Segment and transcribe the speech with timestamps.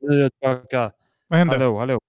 [0.00, 0.92] Nu är jag tillbaka.
[1.28, 1.54] Vad hände?
[1.54, 2.00] Hallå, hallå.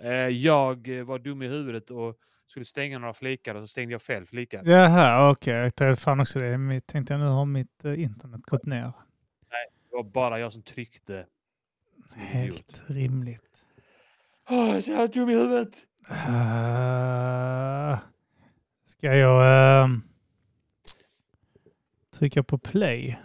[0.00, 4.02] Eh, Jag var dum i huvudet och skulle stänga några flikar och så stängde jag
[4.02, 4.62] fel flikar.
[4.64, 5.54] Jaha, okej.
[5.54, 6.58] Jag tänkte fan också det.
[6.58, 8.92] Mitt, tänkte jag nu har mitt eh, internet gått ner.
[9.90, 11.26] Det var bara jag som tryckte.
[12.06, 12.20] Som.
[12.20, 13.64] Helt rimligt.
[14.50, 15.74] Åh, jag är så dum i huvudet.
[16.10, 17.98] Uh,
[18.86, 20.02] ska jag ehm,
[22.18, 23.18] trycka på play?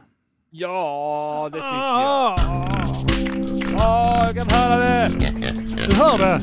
[0.59, 1.83] Ja, det tycker jag.
[2.03, 2.35] Ah,
[3.77, 5.11] Åh, jag kan höra det!
[5.88, 6.41] du hör det?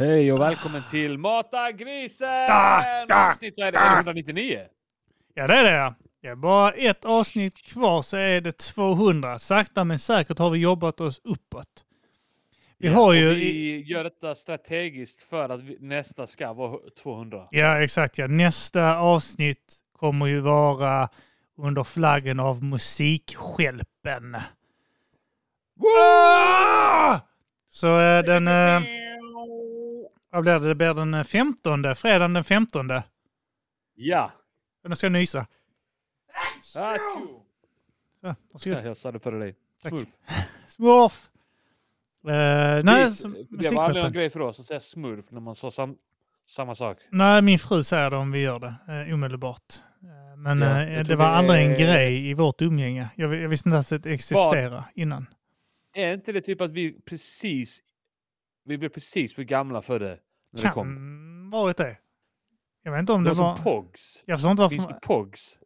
[0.00, 2.28] Hej och välkommen till Mata grisen!
[2.28, 3.78] Da, da, Avsnitt vad är det?
[3.78, 3.84] da.
[3.84, 4.60] Är det 199?
[5.34, 5.70] Ja, det är det.
[5.70, 5.94] ja.
[6.22, 9.38] Det är bara ett avsnitt kvar så är det 200.
[9.38, 11.66] Sakta men säkert har vi jobbat oss uppåt.
[12.78, 13.34] Vi Ja, har ju...
[13.34, 17.46] Vi gör detta strategiskt för att nästa ska vara 200.
[17.50, 18.18] Ja, exakt.
[18.18, 18.26] Ja.
[18.26, 21.08] Nästa avsnitt kommer ju vara
[21.58, 24.36] under flaggen av Musikskälpen.
[25.98, 27.18] Ah!
[27.70, 28.48] Så eh, den...
[28.48, 28.99] Eh,
[30.30, 30.68] vad blir det?
[30.68, 31.94] Det blir den 15.
[31.96, 32.90] Fredagen den 15.
[33.94, 34.30] Ja.
[34.88, 35.46] Nu ska jag nysa.
[36.76, 37.42] Achoo!
[38.22, 38.78] Så, varsågod.
[38.78, 39.54] Ja, jag sa det före dig.
[39.82, 39.92] Tack.
[39.92, 40.08] Smurf.
[40.68, 41.30] Smurf!
[42.26, 44.12] Eh, nej, det var aldrig Musikskälpen.
[44.12, 45.96] grej för oss att säga smurf när man sa sam,
[46.46, 46.98] samma sak.
[47.10, 48.74] Nej, min fru säger det om vi gör det
[49.08, 49.74] eh, omedelbart.
[50.02, 53.08] Eh, men Ja, eh, det var det aldrig en är- grej i vårt umgänge.
[53.16, 55.26] Jag, jag visste inte ens att det existerade innan.
[55.94, 57.82] Är inte det typ att vi precis...
[58.64, 60.18] Vi blev precis för gamla för det.
[60.52, 60.86] När det kom.
[60.86, 61.96] Kan varit det.
[62.82, 64.22] Jag vet inte om Det det var som Pogs.
[64.26, 65.00] Jag förstår inte Finns varför...
[65.00, 65.56] det Pogs?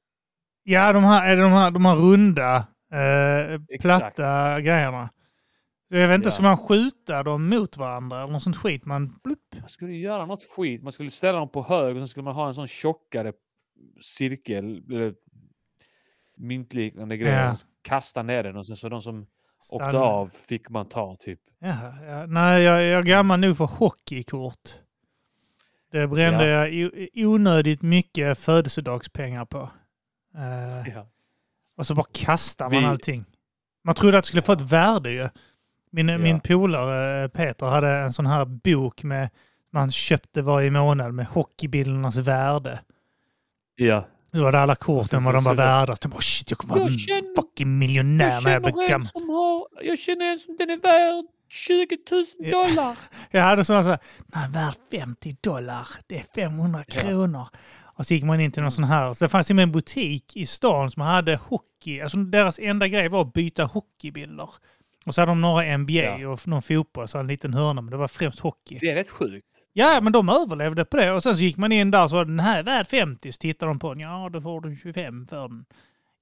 [0.63, 2.57] Ja, de här, är det de här, de här runda,
[2.93, 5.11] eh, platta grejerna.
[5.89, 6.31] Jag vet inte, Ja.
[6.31, 8.87] ska man skjuta dem mot varandra eller något sånt skit?
[8.87, 9.55] Man blupp.
[9.61, 10.83] Man skulle göra något skit.
[10.83, 13.33] Man skulle ställa dem på hög och så skulle man ha en sån tjockare
[14.01, 14.83] cirkel.
[14.91, 15.15] Eller
[16.37, 17.33] myntliknande grej.
[17.33, 17.57] Ja.
[17.83, 19.27] Kasta ner den och sen så de som
[19.71, 20.01] åkte stanna.
[20.05, 21.41] av fick man ta typ.
[21.59, 22.27] Jaha, ja.
[22.27, 24.75] Nej, jag, jag är gammal nog för hockeykort.
[25.93, 26.67] Det brände Ja.
[26.69, 29.71] jag onödigt mycket födelsedagspengar på.
[30.37, 31.07] Eh, Ja.
[31.77, 33.25] och så bara kastar man Vi- allting.
[33.85, 35.29] Man trodde att det skulle få ett värde ju.
[35.93, 36.19] Min, Ja.
[36.19, 39.31] min polare eh, Peter hade en sån här bok med
[39.73, 42.81] man köpte varje månad med hockeybildernas värde.
[43.77, 44.05] ja.
[44.35, 45.97] Nu var det alla korten sen vad de var värda.
[46.03, 49.09] Jag bara, shit, jag kommer vara en känner- fucking miljonär när jag blir gammal.
[49.83, 52.51] Jag känner en som den är värd 20 000 Ja.
[52.69, 52.97] dollar.
[53.31, 53.99] Jag hade sådana så här,
[54.35, 57.01] nej, värd 50 dollar, det är 500 Ja.
[57.01, 57.49] kronor.
[57.97, 60.47] Och så gick man in till någon sån här, så det fanns en butik i
[60.47, 64.49] stan som hade hockey, alltså deras enda grej var att byta hockeybilder.
[65.07, 66.29] Och så hade de några NBA Ja.
[66.29, 68.79] och någon fotboll, så en liten hörna, men det var främst hockey.
[68.81, 69.47] Det är rätt sjukt.
[69.77, 71.13] Ja, men de överlevde på det.
[71.13, 73.71] Och sen så gick man in där så var den här värd 50, så tittade
[73.71, 75.65] de på den, ja då får du 25 för den.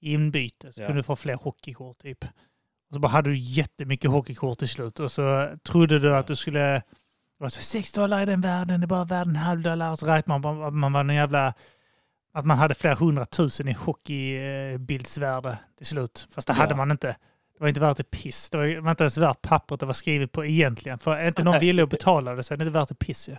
[0.00, 0.86] I inbyte så Ja.
[0.86, 2.24] kunde du få fler hockeykort typ.
[2.24, 6.36] Och så bara hade du jättemycket hockeykort till slut och så trodde du att du
[6.36, 6.82] skulle...
[7.38, 9.90] Var så 6 dollar i den världen, det är bara värd en halv dollar.
[9.92, 11.54] Och så räknade man man var en jävla...
[12.34, 16.28] Att man hade flera hundratusen i hockeybildsvärde till slut.
[16.34, 16.58] Fast det Ja.
[16.62, 17.16] hade man inte.
[17.62, 18.50] Det var inte värt ett piss.
[18.50, 20.98] Det var inte ens värt pappret det var skrivet på egentligen.
[20.98, 23.32] För inte någon ville att betala det så är det inte värt ett piss ju.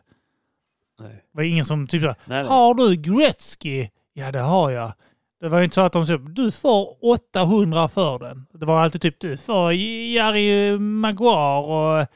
[0.97, 2.45] Det var ingen som typ Nej, nej.
[2.45, 3.89] Har du Gretzky?
[4.13, 4.93] Ja, det har jag.
[5.39, 8.45] Det var ju inte så att de sa du får 800 för den.
[8.53, 11.57] Det var alltid typ du får Jari Maguire
[12.01, 12.07] och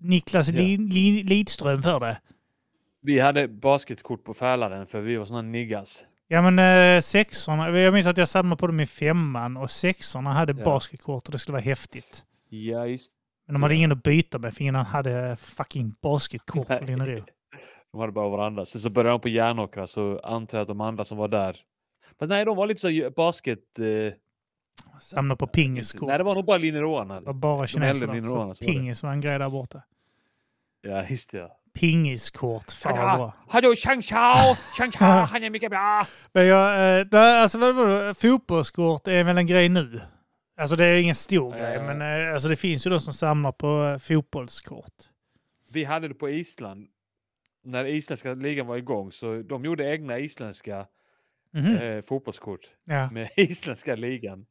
[0.00, 0.62] Niklas Ja.
[0.62, 2.18] Li- Li- Lidström för det.
[3.02, 6.04] Vi hade basketkort på Fälaren för vi var såna niggas.
[6.28, 6.58] Ja men
[6.96, 10.64] eh, sexorna, jag minns att jag samlade på dem i femman och sexorna hade Ja.
[10.64, 12.24] basketkort och det skulle vara häftigt.
[12.48, 13.12] Ja, just
[13.46, 16.78] Men de hade ingen att byta med för ingen hade fucking basketkort på.
[16.84, 17.24] Linnero.
[17.92, 18.64] De hade bara varandra.
[18.64, 21.56] Sen så började de på Järnåkra så antar jag att de andra som var där.
[22.18, 23.78] Fast nej, de var lite så basket...
[23.78, 24.12] Eh,
[25.00, 26.08] Samlade på pingiskort.
[26.08, 27.20] nej, det var nog bara linjeråarna.
[27.20, 28.14] Det var bara äldre kineser där.
[28.14, 28.78] linjeråarna Så som var det.
[28.78, 29.82] pingis var en grej där borta.
[30.82, 31.38] Ja, just det.
[31.38, 31.56] Ja.
[31.80, 33.34] Pingiskort, fan vad bra.
[33.48, 34.54] Hallå, Chang Chao!
[34.78, 36.06] Chang Chao, han är mycket bra!
[36.32, 38.14] Men jag, eh, nej, alltså vad var?
[38.14, 40.00] Fotbollskort är väl en grej nu?
[40.60, 41.86] Alltså det är ingen stor grej, Eh.
[41.86, 44.92] men eh, alltså det finns ju de som samlar på eh, fotbollskort.
[45.72, 46.86] Vi hade det på Island.
[47.64, 50.86] När isländska ligan var igång så de gjorde egna isländska
[51.54, 51.76] Mhm.
[51.76, 53.10] eh, fotbollskort Ja.
[53.12, 54.46] med isländska ligan.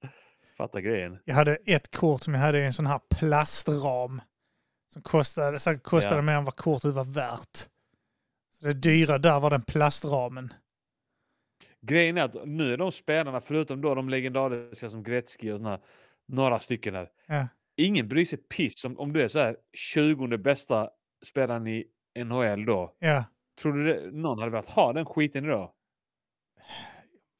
[0.57, 1.18] Fatta grejen.
[1.25, 4.21] Jag hade ett kort som jag hade i en sån här plastram.
[4.95, 6.21] Som kostade, säkert kostade Ja.
[6.21, 7.57] mer än vad kortet var värt.
[8.53, 10.53] Så det dyra där var den plastramen.
[11.81, 15.80] Grejen är att nu är de spelarna, förutom då de legendariska som Gretzky och såna,
[16.27, 17.09] några stycken där.
[17.27, 17.47] Ja.
[17.77, 20.89] Ingen bryr sig piss om, om du är så här 20 bästa
[21.25, 21.86] spelaren i
[22.24, 22.95] NHL då.
[23.00, 23.24] Ja.
[23.62, 25.71] Tror du det, någon hade velat ha den skiten idag?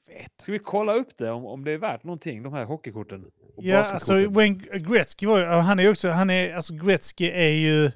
[0.08, 0.32] Vet.
[0.42, 3.26] Ska vi kolla upp det om, om det är värt någonting, de här hockeykorten?
[3.58, 4.30] Ja, alltså?
[4.30, 7.92] Wayne Gretzky var ju, han är ju också, han är, alltså Gretzky är ju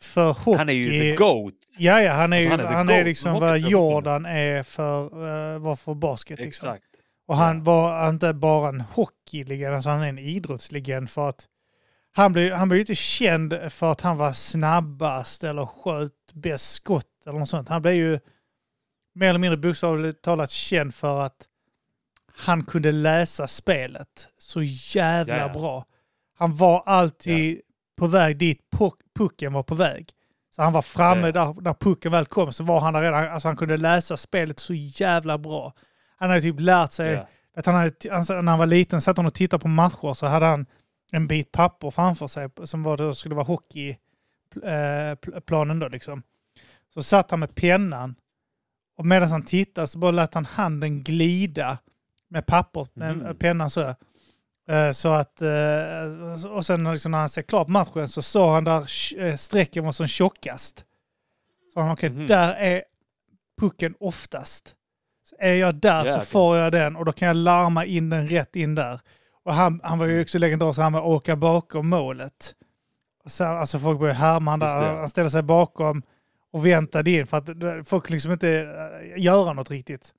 [0.00, 0.58] för hockey.
[0.58, 1.54] Han är ju the GOAT.
[1.78, 5.58] Ja, ja, han är, Alltså, han är han är liksom vad Jordan är för, uh,
[5.58, 6.38] var för basket.
[6.40, 6.68] Liksom.
[6.68, 6.84] Exakt.
[7.26, 7.62] Och han Ja.
[7.62, 11.46] var inte bara en hockeylegend, alltså han är en idrottslegend för att
[12.14, 16.72] han blev, han blev ju inte känd för att han var snabbast eller sköt bäst
[16.72, 17.68] skott eller något sånt.
[17.68, 18.18] Han blev ju
[19.14, 21.48] mer eller mindre bokstavligt talat känd för att
[22.36, 25.48] han kunde läsa spelet så jävla ja.
[25.48, 25.84] bra.
[26.38, 27.60] Han var alltid
[27.96, 30.10] på väg dit puck, pucken var på väg.
[30.56, 31.32] Så han var framme ja.
[31.32, 33.28] där när pucken väl kom så var han där redan.
[33.28, 35.72] Alltså han kunde läsa spelet så jävla bra.
[36.16, 37.26] Han hade typ lärt sig
[37.56, 37.92] att han hade,
[38.42, 40.66] när han var liten satt han och tittade på matcher så hade han
[41.12, 46.22] en bit papper framför sig som var, det skulle vara hockeyplanen då liksom.
[46.94, 48.14] Så satt han med pennan
[49.02, 51.78] och medan han tittade så bara lät han handen glida
[52.30, 53.36] med pappret med Mhm.
[53.36, 53.80] pennan så.
[54.68, 58.64] Eh, Så att, eh, och sen liksom när han ser klart matchen så såg han
[58.64, 58.86] där
[59.18, 60.84] eh, strecken var som tjockast.
[61.74, 62.26] Så han okej, Mhm.
[62.26, 62.82] där är
[63.60, 64.74] pucken oftast.
[65.24, 66.22] Så är jag där så Jäklar.
[66.24, 69.00] får jag den och då kan jag larma in den rätt in där.
[69.44, 72.54] Och han, han var ju också legendarisk, han var åka bakom målet.
[73.24, 76.02] Och sen, alltså folk började härma han där, han ställde sig bakom
[76.52, 78.48] och väntade in för att det- folk liksom inte
[79.14, 80.14] eh, göra något riktigt.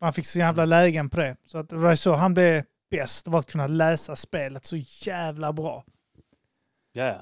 [0.00, 1.36] Han fick så jävla lägen på det.
[1.44, 4.76] Så att det var så han blev bäst, det var att kunna läsa spelet så
[5.06, 5.84] jävla bra.
[6.92, 7.20] Ja, ja.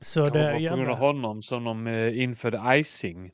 [0.00, 3.30] Så Kan det, det vara på grund av honom som de eh, införde icing?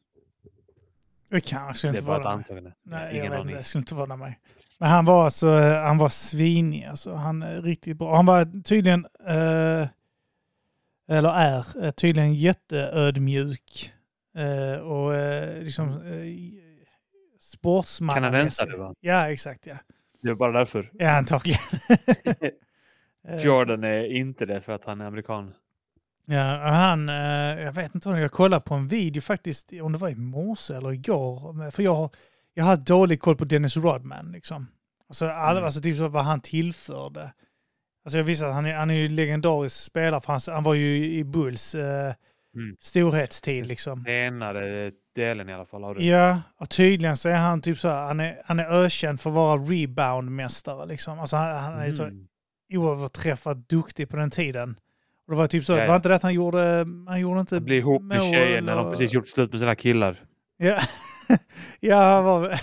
[1.31, 2.38] det kanske Det inte bara ett var mig.
[2.38, 2.72] antagande.
[2.82, 3.49] Nej, jag Ingen vet aning.
[3.50, 4.38] inte, det skulle inte förvåna mig.
[4.78, 7.14] Men han var alltså, han var svinig alltså.
[7.14, 8.16] Han är riktigt bra.
[8.16, 9.87] Han var tydligen, eh,
[11.08, 13.93] eller är, tydligen jätteödmjuk.
[14.36, 16.58] Eh, och eh, liksom eh,
[17.40, 18.30] sportsmannamässig.
[18.32, 18.94] Kanadensare va?
[19.00, 19.76] Ja, exakt ja.
[20.22, 20.90] Det är bara därför.
[20.92, 21.60] Ja, antagligen.
[23.28, 25.54] Eh, Jordan är inte det för att han är amerikan.
[26.26, 27.14] Ja, han, eh,
[27.64, 30.74] jag vet inte om jag kollade på en video faktiskt, om det var i morse
[30.74, 31.70] eller igår.
[31.70, 32.10] För jag, har-
[32.54, 34.32] jag har dålig koll på Dennis Rodman.
[34.32, 34.66] Liksom.
[35.08, 35.64] Alltså, all, Mm.
[35.64, 37.32] alltså typ så vad han tillförde.
[38.04, 40.74] Alltså jag visste att han är, han är ju legendarisk spelare, för han, han var
[40.74, 42.12] ju i Bulls eh,
[42.54, 42.76] Mm.
[42.80, 43.68] storhetstid.
[43.68, 44.04] Liksom.
[44.04, 46.04] Senare delen i alla fall av det.
[46.04, 49.30] Ja, och tydligen så är han typ så här, han är, han är ökänd för
[49.30, 50.86] att vara reboundmästare.
[50.86, 51.20] Liksom.
[51.20, 52.26] Alltså han, han är så Mm.
[52.74, 54.76] oöverträffat duktig på den tiden.
[55.26, 57.40] Och det var typ så, Ja, det var inte det att han gjorde, han gjorde
[57.40, 60.20] inte Han blir ihop med tjejen när de precis gjort slut med sina killar.
[60.56, 60.78] Ja,
[61.80, 62.40] ja han var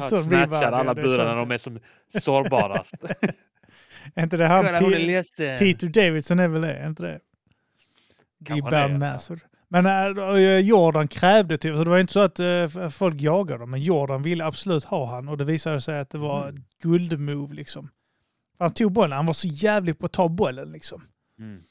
[0.00, 1.80] Han så snatchar alla burar när de är som
[2.20, 2.94] sårbarast.
[4.14, 5.58] Är inte det han Pe-.
[5.58, 6.74] Peter Davidson är väl det?
[6.74, 7.20] Är inte det?
[8.38, 8.88] Ja.
[8.88, 9.40] master.
[9.70, 13.70] Men äh, Jordan krävde typ, så det var inte så att äh, folk jagade honom,
[13.70, 16.62] men Jordan ville absolut ha han och det visade sig att det var Mm.
[16.82, 17.88] guldmove liksom.
[18.58, 21.00] Han tog bollen, han var så jävlig på att ta bollen liksom.
[21.38, 21.62] Mm.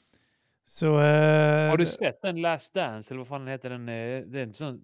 [0.66, 0.86] Så...
[0.86, 3.88] äh, Har du sett den Last Dance, eller vad fan heter den?
[3.88, 4.80] eh, Det är en sån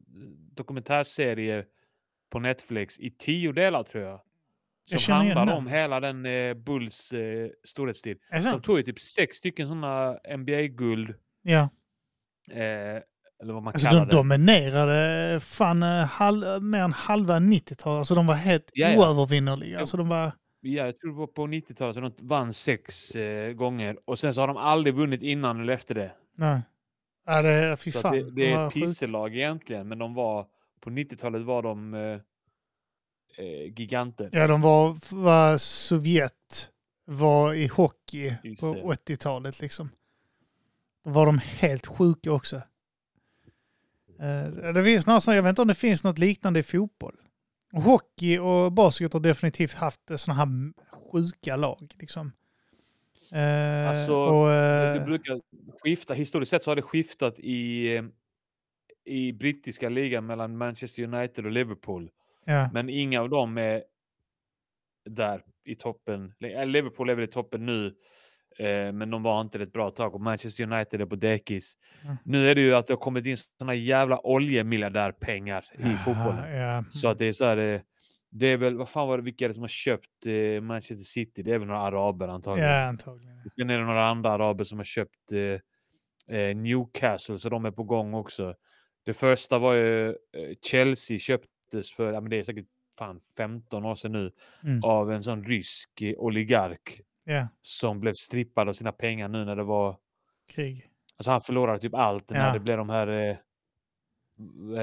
[0.55, 1.65] dokumentärserie
[2.31, 4.21] på Netflix i tio delar tror jag.
[5.01, 8.19] Som handlar om hela den eh, Bulls eh, storhetstid.
[8.53, 11.15] De tog ju typ sex stycken sådana NBA-guld.
[11.45, 11.69] Ja.
[12.51, 13.03] Eh,
[13.43, 14.17] eller vad man Alltså kallar de det.
[14.17, 17.99] dominerade fan eh, halv, mer än halva 90-talet.
[17.99, 18.99] Alltså de var helt Ja, ja.
[18.99, 19.81] oövervinnerliga.
[19.81, 20.33] Alltså de var...
[20.61, 23.97] Ja, jag tror det var på 90-talet så de vann sex eh, gånger.
[24.05, 26.13] Och sen så har de aldrig vunnit innan eller efter det.
[26.37, 26.61] Nej.
[27.27, 28.13] Ja, det, fy fan.
[28.13, 30.47] det, de det är var ett pisselag egentligen, men de var
[30.81, 32.01] på 90-talet var de eh,
[33.39, 34.29] eh, giganter.
[34.33, 36.71] Ja, de var vad Sovjet
[37.07, 39.15] var i hockey Just på det.
[39.15, 39.89] 80-talet liksom.
[41.05, 42.57] Då var de helt sjuka också.
[44.21, 47.17] Eh, Det finns något, jag vet inte om det finns något liknande i fotboll.
[47.73, 50.73] Hockey och basket har definitivt haft sådana här
[51.13, 51.95] sjuka lag.
[51.99, 52.33] Liksom.
[53.33, 55.41] Eh, Alltså, och, Det, eh, brukar
[55.83, 56.15] skifta.
[56.15, 57.89] Historiskt sett så har det skiftat i,
[59.05, 62.11] i brittiska ligan mellan Manchester United och Liverpool.
[62.45, 62.71] ja.
[62.73, 63.83] Men inga av dem är
[65.11, 66.33] där i toppen.
[66.67, 67.95] Liverpool är väl i toppen nu,
[68.59, 70.15] eh, men de var inte ett bra tag.
[70.15, 71.75] Och Manchester United är på dekis.
[72.05, 72.17] Mm.
[72.25, 76.57] Nu är det ju att det har kommit in sådana jävla oljemiljardärpengar i fotbollen.
[76.57, 77.81] Ja, Så att det är så här, eh,
[78.31, 81.05] det är väl, vad fan var det, vilka är det som har köpt eh, Manchester
[81.05, 81.43] City?
[81.43, 82.71] Det är väl några araber antagligen.
[82.71, 83.51] ja, antagligen.
[83.59, 87.71] Sen är det några andra araber som har köpt eh, eh, Newcastle, så de är
[87.71, 88.55] på gång också.
[89.07, 90.15] Det första var ju eh,
[90.63, 92.67] Chelsea köpte köptes för, ja, men det är säkert
[92.99, 94.31] fan 15 år sedan nu,
[94.65, 94.85] Mm.
[94.85, 99.63] av en sån rysk oligark Ja, som blev strippad av sina pengar nu när det
[99.65, 99.97] var,
[100.49, 100.91] krig.
[101.17, 102.53] alltså han förlorade typ allt när Ja.
[102.53, 103.37] det blev de här eh,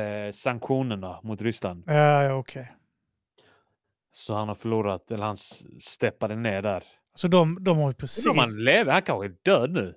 [0.02, 1.84] eh, sanktionerna mot Ryssland.
[1.88, 2.72] Ja, ja okej.
[4.12, 5.38] Så han har förlorat, eller han
[5.82, 6.84] steppade ner där.
[7.16, 8.26] Så de, de har ju precis...
[8.28, 9.96] Om han lever, han kanske är död nu.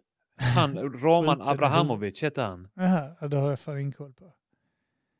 [0.56, 2.68] Han, Roman Abrahamovic heter han.
[2.74, 4.32] Jaha, ja, det har jag fan ingen koll på.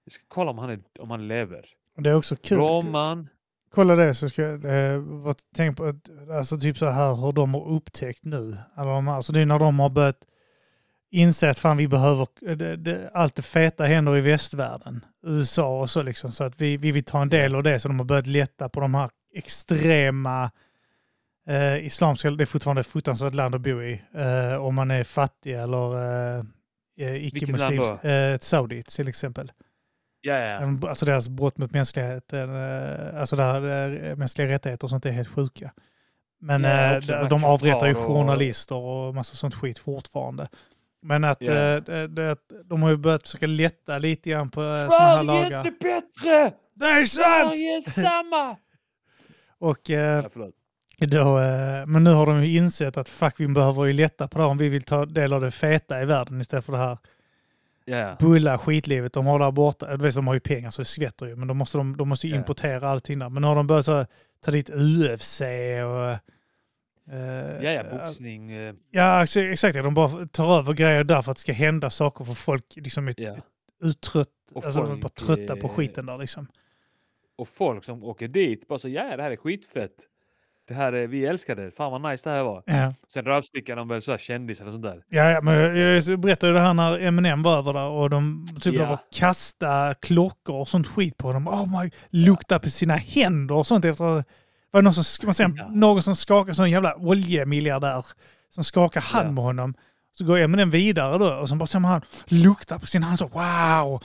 [0.04, 1.66] Jag ska kolla om han, är, om han lever.
[1.96, 2.58] Det är också kul.
[2.58, 3.28] Roman,
[3.74, 5.94] Kolla det så ska jag eh, vad- tänk på
[6.38, 8.56] alltså typ så här hur de har upptäckt nu.
[8.76, 10.18] De, alltså det är när de har börjat
[11.10, 12.26] inse att fan vi behöver,
[12.56, 15.04] det, det, allt det feta händer i västvärlden.
[15.26, 16.32] USA och så liksom.
[16.32, 17.80] Så att vi, vi vill ta en del av det.
[17.80, 20.50] Så de har börjat lätta på de här extrema
[21.48, 24.02] eh, islamska, det är fortfarande ett fruktansvärt land att bo i.
[24.14, 25.94] Eh, om man är fattig eller
[26.38, 26.44] eh,
[26.98, 27.78] eh, icke-muslims.
[27.88, 28.08] land då?
[28.08, 29.52] Eh, Saudi till exempel.
[30.24, 30.88] Ja ja.
[30.88, 35.28] Alltså deras brott mot mänskligheten, eh, alltså där eh, mänskliga rättigheter och sånt är helt
[35.28, 35.72] sjuka.
[36.40, 40.48] Men Ja, eh, också de, de avrättar ju journalister och massa sånt skit fortfarande.
[41.02, 41.52] Men att Ja.
[41.52, 44.88] eh, det, det, de har ju börjat försöka lätta lite grann på sådana här
[45.22, 45.58] Sverige är lagar.
[45.66, 46.52] inte bättre!
[46.74, 47.48] Det är sant!
[47.48, 48.56] Sverige är samma!
[49.58, 50.24] Och, eh,
[50.98, 54.28] ja, då, eh, men nu har de ju insett att fuck vi behöver ju lätta
[54.28, 56.78] på det om vi vill ta del av det feta i världen istället för det
[56.78, 56.98] här
[57.86, 58.16] Ja.
[58.20, 59.96] bulla skitlivet de har där borta.
[59.96, 62.08] Du vet, de har ju pengar så det skvätter ju, men de måste, de, de
[62.08, 62.38] måste ju Ja.
[62.38, 63.28] importera allting där.
[63.28, 64.04] Men nu har de börjat så,
[64.44, 66.10] ta dit UFC och...
[67.14, 68.50] eh, ja, ja, boxning.
[68.52, 69.74] eh, Ja, ex- exakt.
[69.82, 73.08] De bara tar över grejer där för att det ska hända saker för folk liksom
[73.08, 73.36] är Ja.
[73.82, 76.46] uttrött, Och alltså de är bara trötta på eh, skiten där liksom.
[77.36, 79.94] Och folk som åker dit bara så ja, det här är skitfett.
[80.68, 81.70] Det här är, vi älskar det.
[81.70, 82.62] Fan vad nice det här var.
[82.66, 82.94] Ja.
[83.14, 85.02] Sen rövstickar de väl så här kändisar och sånt där.
[85.08, 88.46] Ja, ja, men jag, jag berättade det här när Eminem var över där och de
[88.60, 88.98] typ Ja.
[89.14, 91.48] kasta klockor och sånt skit på dem.
[91.48, 94.04] Oh my, lukta på sina händer och sånt efter...
[94.04, 95.68] Var det någon som, man säga, Ja.
[95.70, 98.06] någon som skakar, sån jävla oljemiljardär
[98.50, 99.32] som skakar hand Ja.
[99.32, 99.74] med honom.
[100.12, 103.18] Så går Eminem vidare då och så bara ser man han luktar på sin hand
[103.18, 104.02] så wow!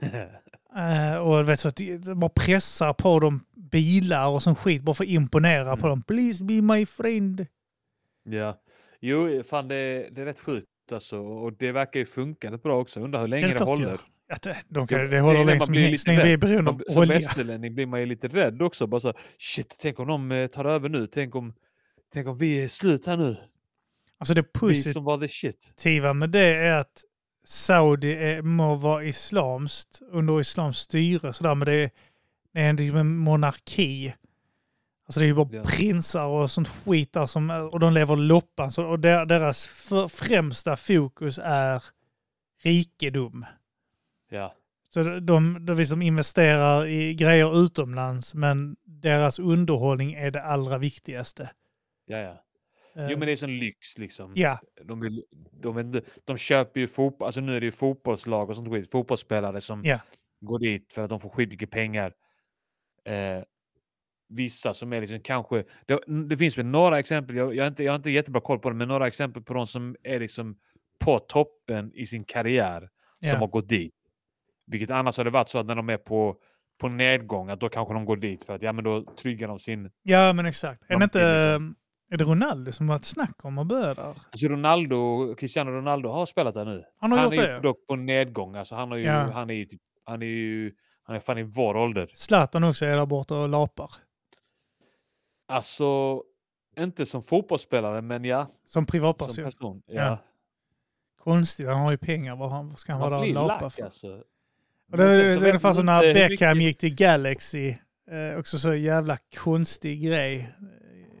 [0.76, 4.94] Eh, och vet så att de bara pressar på dem bilar och sån skit bara
[4.94, 5.78] för att imponera Mm.
[5.80, 6.02] på dem.
[6.02, 7.46] Please be my friend.
[8.24, 8.60] ja.
[9.00, 11.18] Jo, fan det, det är rätt sjukt alltså.
[11.18, 13.00] Och det verkar ju funka rätt bra också.
[13.00, 13.98] Undrar hur länge det, det håller.
[14.32, 15.66] Att det, de kan, Det- håller länge som,
[15.98, 18.86] som vi är beroende av som västerlänning blir man ju lite rädd också.
[18.86, 21.06] Bara så, shit, tänk om de eh, tar över nu.
[21.06, 21.54] Tänk om,
[22.12, 23.36] tänk om vi är slut här nu.
[24.18, 27.02] Alltså det positiva med det är att
[27.44, 31.90] Saudi är, må vara islamskt, under islams styre sådär, men det är,
[32.64, 34.14] det är liksom en monarki.
[35.06, 35.62] Alltså det är ju bara Ja.
[35.66, 38.70] prinsar och sånt skit där som, och de lever loppan.
[38.72, 41.82] Så, och der, deras för, främsta fokus är
[42.62, 43.44] rikedom.
[44.30, 44.54] Ja,
[44.90, 45.20] Så de,
[45.66, 51.50] de, de investerar i grejer utomlands, men deras underhållning är det allra viktigaste.
[52.06, 52.42] ja, ja.
[52.96, 54.32] Eh, Jo men det är sån lyx liksom.
[54.36, 58.50] Ja, De, vill, de, inte- de köper ju fotboll, alltså nu är det ju fotbollslag
[58.50, 59.98] och sånt skit, fotbollsspelare som Ja.
[60.40, 62.12] går dit för att de får skitmycket pengar.
[63.06, 63.42] Eh,
[64.28, 67.84] vissa som är liksom kanske, det, det finns väl några exempel, jag, jag, har inte,
[67.84, 70.56] jag har inte jättebra koll på det, men några exempel på de som är liksom
[70.98, 72.88] på toppen i sin karriär som
[73.28, 73.36] Ja.
[73.36, 73.94] har gått dit.
[74.66, 76.36] Vilket annars har det varit så att när de är på,
[76.80, 79.58] på nedgång, att då kanske de går dit för att ja men då tryggar de
[79.58, 79.90] sin...
[80.02, 80.84] ja men exakt.
[80.88, 81.48] Är det inte...
[81.52, 81.74] liksom.
[82.10, 84.04] Är det Ronaldo som har ett snack om att börja där?
[84.04, 86.84] Alltså Ronaldo, Cristiano Ronaldo har spelat där nu.
[86.98, 88.56] Han har han gjort är det, dock på nedgång.
[88.56, 89.30] Alltså han, har ju, Ja.
[89.32, 90.72] han är ju typ, han är ju,
[91.06, 92.10] han är fan i vår ålder.
[92.14, 93.90] Zlatan också är där borta och lapar.
[95.48, 96.22] Alltså,
[96.78, 99.44] inte som fotbollsspelare, men ja, Som som privatperson.
[99.44, 99.82] person.
[99.86, 99.94] Ja.
[100.04, 100.18] Ja.
[101.24, 102.36] Konstigt, han har ju pengar.
[102.36, 103.82] Vad han- vad ska han vara där och lapa lack för?
[103.82, 104.22] alltså.
[104.92, 107.74] Och det är ungefär som när Beckham gick till Galaxy.
[108.10, 110.50] Eh, också så jävla konstig grej.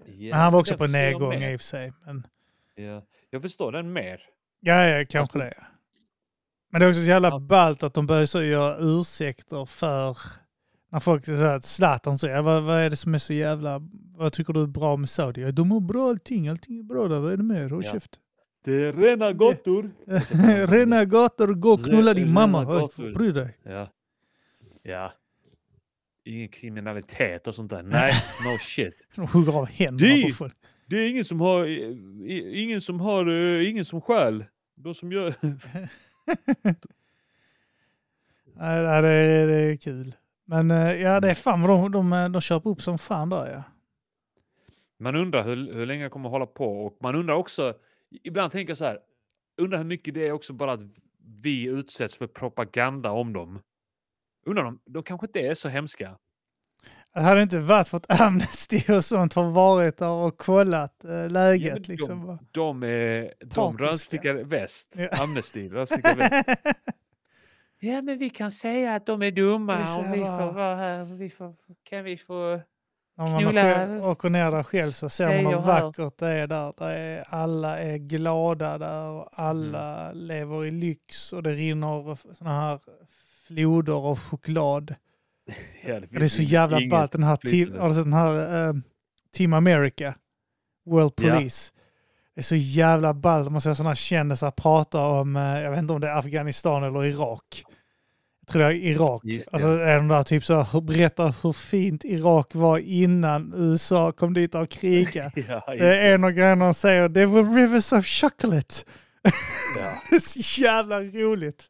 [0.06, 1.92] Ja, Men han var också på nedgång i och för sig.
[2.06, 2.26] Men,
[2.74, 3.02] Ja.
[3.30, 4.22] Jag förstår den mer.
[4.60, 5.66] ja, ja, kanske Alltså- det.
[6.70, 7.38] Men det är också så jävla Ja.
[7.38, 10.16] ballt att de börjar så göra ursäkter för
[10.92, 13.80] när folk säger att Zlatan säger vad, vad är det som är så jävla,
[14.16, 15.40] vad tycker du är bra med Saudi?
[15.42, 17.70] Ja, de har bra allting, allting är bra där, vad är det mer?
[17.70, 17.92] Håll Ja.
[17.92, 18.10] käft.
[18.64, 19.90] Det är rena gottor.
[20.66, 22.64] Rena gator, gå och knulla din mamma.
[22.64, 23.14] gator.
[23.14, 23.58] Bry dig.
[23.62, 23.88] Ja.
[24.82, 25.12] Ja.
[26.24, 27.82] Ingen kriminalitet och sånt där.
[27.82, 28.12] Nej,
[28.44, 28.94] no shit.
[29.16, 30.54] De hugger av händerna Det- på folk.
[30.88, 31.66] Det är ingen som har,
[32.56, 33.26] ingen som har,
[33.58, 34.44] eh, ingen som stjäl.
[34.76, 35.34] De som gör...
[38.58, 40.14] Nej, det, är, det är kul.
[40.44, 43.28] Men eh, ja, det är fan vad de, de, eh, de köper upp som fan
[43.28, 43.62] där ja.
[44.98, 47.74] Man undrar hur, hur länge jag kommer hålla på och man undrar också,
[48.22, 48.98] ibland tänker jag så här,
[49.56, 50.80] undrar hur mycket det är också bara att
[51.42, 53.58] vi utsätts för propaganda om dem.
[54.46, 56.18] Undrar om de kanske inte är så hemska.
[57.16, 61.10] Det hade inte varit för att Amnesty och sånt har varit där och kollat eh,
[61.10, 61.72] Ja, läget.
[61.72, 62.38] men liksom.
[62.52, 64.94] de, de, de rödstickar väst.
[64.96, 65.08] Ja.
[65.22, 66.48] Amnesty, rödstickar väst.
[67.78, 71.04] Ja, men vi kan säga att de är dumma och vi får vara här.
[71.04, 72.60] Vi får, kan vi få...
[73.18, 76.72] När man Knulla åker ner där själv så ser man hur vackert det är där.
[76.78, 80.18] där är, alla är glada där och alla Mm.
[80.26, 82.78] lever i lyx och det rinner såna här
[83.46, 84.94] floder av choklad.
[85.86, 87.12] Ja, Det är så jävla ballt.
[87.12, 87.94] Den här, team, det.
[87.94, 88.74] sett den här eh,
[89.36, 90.14] Team America?
[90.86, 91.34] World Ja.
[91.36, 91.72] Police.
[92.34, 93.52] Det är så jävla ballt.
[93.52, 97.04] Man ser sådana kändisar prata om, eh, jag vet inte om det är Afghanistan eller
[97.04, 97.64] Irak.
[98.40, 99.22] Jag tror det är Irak.
[99.24, 99.54] Just det.
[99.54, 104.34] Alltså är de där typ så här, berättar hur fint Irak var innan USA kom
[104.34, 105.30] dit och krigade.
[105.48, 108.74] Ja, Det är en av grejerna de säger, det var rivers of chocolate.
[109.22, 110.02] ja.
[110.10, 111.64] Det är så jävla roligt.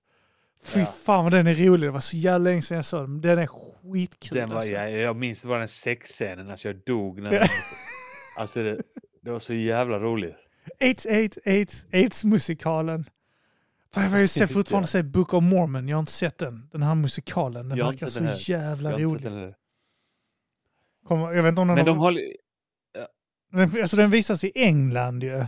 [0.66, 0.86] Fy Ja.
[0.86, 1.88] fan vad den är rolig.
[1.88, 3.20] Det var så jävla länge sedan jag såg den.
[3.20, 4.38] Den är skitkul.
[4.38, 4.72] Den var, alltså.
[4.72, 7.38] jag, jag minns bara den sexscenen, alltså jag dog när Ja.
[7.40, 7.48] den,
[8.38, 8.82] Alltså det,
[9.22, 10.34] det var så jävla roligt.
[10.80, 13.04] AIDS, AIDS, AIDS, AIDS-musikalen.
[13.94, 14.48] Jag har Just det.
[14.48, 15.88] fortfarande sett Book of Mormon.
[15.88, 16.68] Jag har inte sett den.
[16.72, 17.68] Den här musikalen.
[17.68, 19.54] Den Jag har verkar så den jävla Jag har rolig.
[21.08, 21.94] Kommer, jag vet inte om den Men har...
[21.94, 22.22] de håller...
[23.52, 25.44] Den, alltså den visas i England ju.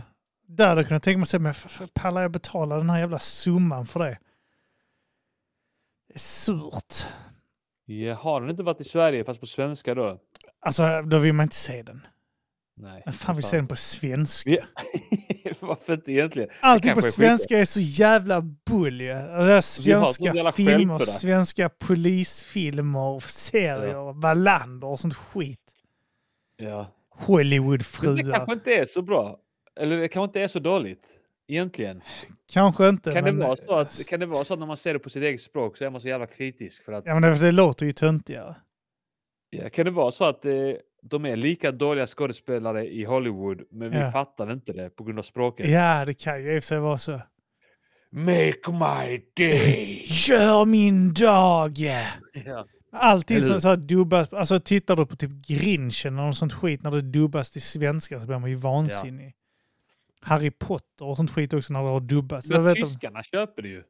[0.47, 1.53] Där hade jag kunnat tänka mig att säga, men
[1.93, 4.17] pallar jag betala den här jävla summan för det?
[6.15, 7.07] Surt.
[7.85, 10.19] Ja, har den inte varit i Sverige fast på svenska då?
[10.59, 12.01] Alltså, då vill man inte se den.
[12.77, 13.01] Nej.
[13.05, 14.49] Men fan vill se den på svenska?
[14.49, 14.63] Ja.
[15.59, 16.49] Varför inte egentligen?
[16.59, 17.13] Allting på skit.
[17.13, 19.13] svenska är så jävla bull ju.
[19.13, 25.59] Har svenska filmer, svenska polisfilmer, serier, Wallander och sånt skit.
[26.57, 26.77] Ja.
[26.77, 28.31] Men det Hollywoodfruar.
[28.31, 29.39] kanske inte är så bra.
[29.79, 31.18] Eller det kanske inte är så dåligt.
[31.49, 32.01] Egentligen.
[32.53, 33.13] Kanske inte.
[33.13, 34.99] Kan det, men, vara så att, kan det vara så att när man ser det
[34.99, 36.83] på sitt eget språk så är man så jävla kritisk?
[36.83, 38.55] För att, Ja, men det, det låter ju töntigare.
[39.49, 40.51] ja, kan det vara så att eh,
[41.03, 44.11] de är lika dåliga skådespelare i Hollywood men vi Ja.
[44.11, 45.69] fattar inte det på grund av språket?
[45.69, 47.21] Ja, det kan ju i och för sig vara så.
[48.11, 50.03] Make my day!
[50.29, 51.77] Gör min dag!
[51.77, 52.65] ja.
[53.01, 56.83] Eller som så här dubbas, alltså tittar du på typ Grinchen eller något sånt skit
[56.83, 59.33] när det dubbas till svenska så blir man ju vansinnig.
[60.21, 62.49] Harry Potter och sånt skit också när det har dubbats.
[62.49, 63.83] Men tyskarna köper det ju.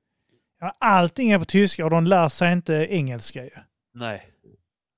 [0.62, 3.50] ja, allting är på tyska och de lär sig inte engelska ju.
[3.94, 4.26] Nej.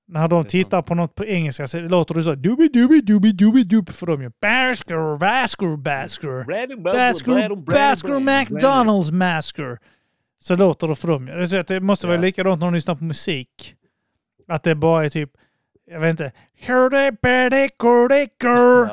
[0.08, 3.64] När de tittar på något på engelska så låter det så dubi dubi dubi dubi
[3.64, 4.30] dub för dem ju.
[4.40, 6.44] Basker, basker, basker.
[6.82, 9.78] Basker, basker, McDonalds masker.
[10.38, 11.28] Så låter det för dem.
[11.28, 11.34] ju.
[11.34, 13.74] Det så måste vara likadant när de lyssnar på musik.
[14.48, 15.30] Att det bara är typ,
[15.86, 16.32] jag vet inte.
[16.66, 18.88] Hurdy, bitty, gurdy, gur.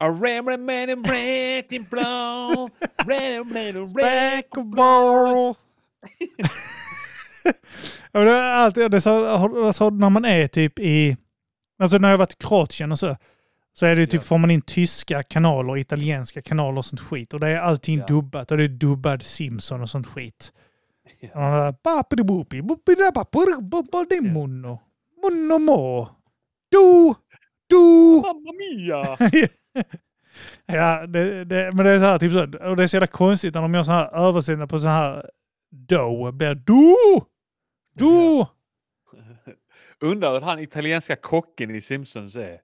[0.00, 2.68] A ram man and breaking blow.
[3.06, 5.54] Ram man and Basketball.
[8.12, 9.26] Ja, men det är alltid det är så,
[9.66, 11.16] alltså, när man är typ i...
[11.82, 13.16] Alltså när jag har varit i Kroatien och så.
[13.74, 14.20] Så är det typ, Ja.
[14.20, 17.34] får man in tyska kanaler, italienska kanaler och sånt skit.
[17.34, 18.06] Och det är allting Ja.
[18.06, 18.50] dubbat.
[18.50, 20.52] Och det är dubbad Simpson och sånt skit.
[21.20, 21.28] Ja.
[21.40, 24.80] Man bara, "Papidi-bopi, bopidi-bapur-bopadi Munno.
[25.22, 26.08] Munno mo.
[26.70, 27.14] Du!
[27.68, 27.76] Du!
[28.22, 29.16] Mamma mia!
[30.66, 33.06] ja, det, det, men det är så här, typ så, och det är så jävla
[33.06, 35.30] konstigt när de gör så här översättningar på så här
[35.70, 36.32] do.
[36.32, 36.94] Blir du!
[37.94, 38.46] Du!
[40.00, 42.58] Undrar hur han italienska kocken i Simpsons är.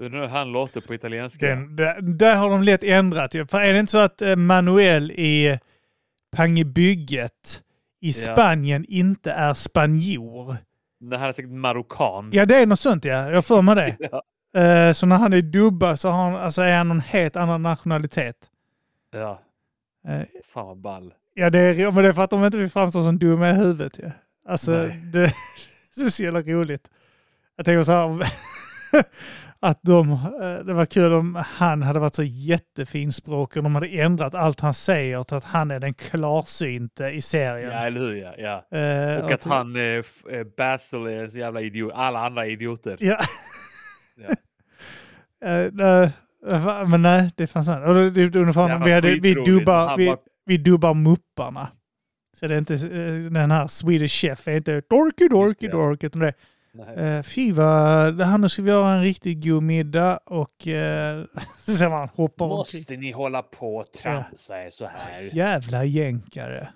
[0.00, 1.46] Undrar hur han låter på italienska.
[1.46, 3.32] Den, där, där har de lätt ändrat.
[3.32, 5.58] För är det inte så att eh, Manuel i
[6.36, 7.62] Pangebygget
[8.00, 8.12] i Ja.
[8.12, 10.56] Spanien inte är spanjor?
[11.00, 12.30] Det här är säkert marockan.
[12.32, 13.30] Ja, det är något sånt ja.
[13.30, 13.96] Jag får med det.
[14.10, 14.22] Ja.
[14.56, 18.36] Eh, så när han är dubbad så han, alltså, är han någon helt annan nationalitet.
[19.12, 19.40] ja.
[20.08, 21.14] Eh, Fan vad ball.
[21.34, 23.52] Ja, det är, men det är för att de inte vill framstå som dumma i
[23.52, 23.98] huvudet.
[24.02, 24.10] Ja.
[24.48, 25.00] Alltså, Nej.
[25.12, 25.20] det,
[25.96, 26.90] det är så jävla roligt.
[27.56, 28.28] Jag tänker så här,
[29.60, 33.74] att de, eh, det var kul om han hade varit så jättefin språk och de
[33.74, 37.70] hade ändrat allt han säger till att han är den klarsynte i serien.
[37.70, 38.16] Ja, eller hur?
[38.16, 38.34] Ja.
[38.70, 38.78] ja.
[38.78, 40.04] Eh, Och att han, eh,
[40.56, 41.92] Basil är en så jävla idiot.
[41.94, 42.96] Alla andra är idioter.
[43.00, 43.18] Ja.
[44.16, 44.28] Ja.
[45.72, 46.10] Nej,
[46.58, 47.68] va- men nej, det fanns
[48.38, 50.14] ungefär, Jävla vi, hade, vi, dubbar, vi,
[50.46, 51.68] vi dubbar mupparna.
[52.36, 56.20] Så det är inte eh, den här Swedish Chef, är inte dorky, dorky, dorky, utan
[56.20, 56.34] det är
[56.96, 57.22] Nej.
[57.22, 61.24] Fy vad, här nu ska vi göra en riktigt god middag och eh,
[61.66, 62.80] så man hoppar omkring.
[62.80, 65.36] Måste ni hålla på och tramsa er så här?
[65.36, 66.68] Jävla jänkare.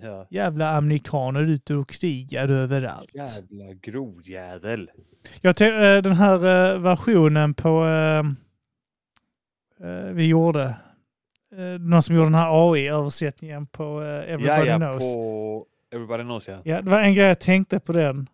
[0.00, 0.26] Ja.
[0.30, 3.14] Jävla amerikaner ute och krigar överallt.
[3.14, 4.90] Jävla grodjävel.
[5.40, 8.22] Jag eh, den här eh, versionen på eh,
[10.12, 10.76] vi gjorde.
[11.80, 15.14] Någon som gjorde den här AI-översättningen på Everybody ja, Knows.
[15.14, 15.66] på...
[15.92, 16.58] Everybody knows ja.
[16.64, 18.28] Ja, det var en grej jag tänkte på den.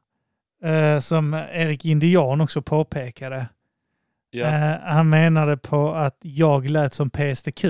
[1.01, 3.47] som Erik Indian också påpekade.
[4.31, 4.47] Ja,
[4.83, 7.65] han menade på att jag lät som PSTQ.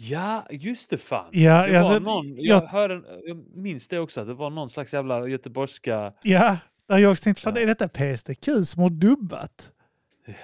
[0.00, 1.28] Ja just det fan.
[1.32, 4.50] Ja, det alltså, var någon, jag, jag- hörde, jag minns det också, att det var
[4.50, 6.56] någon slags jävla göteborgska Ja,
[6.86, 7.60] jag också tänkte, fan Ja.
[7.62, 9.72] är detta PSTQ som har dubbat?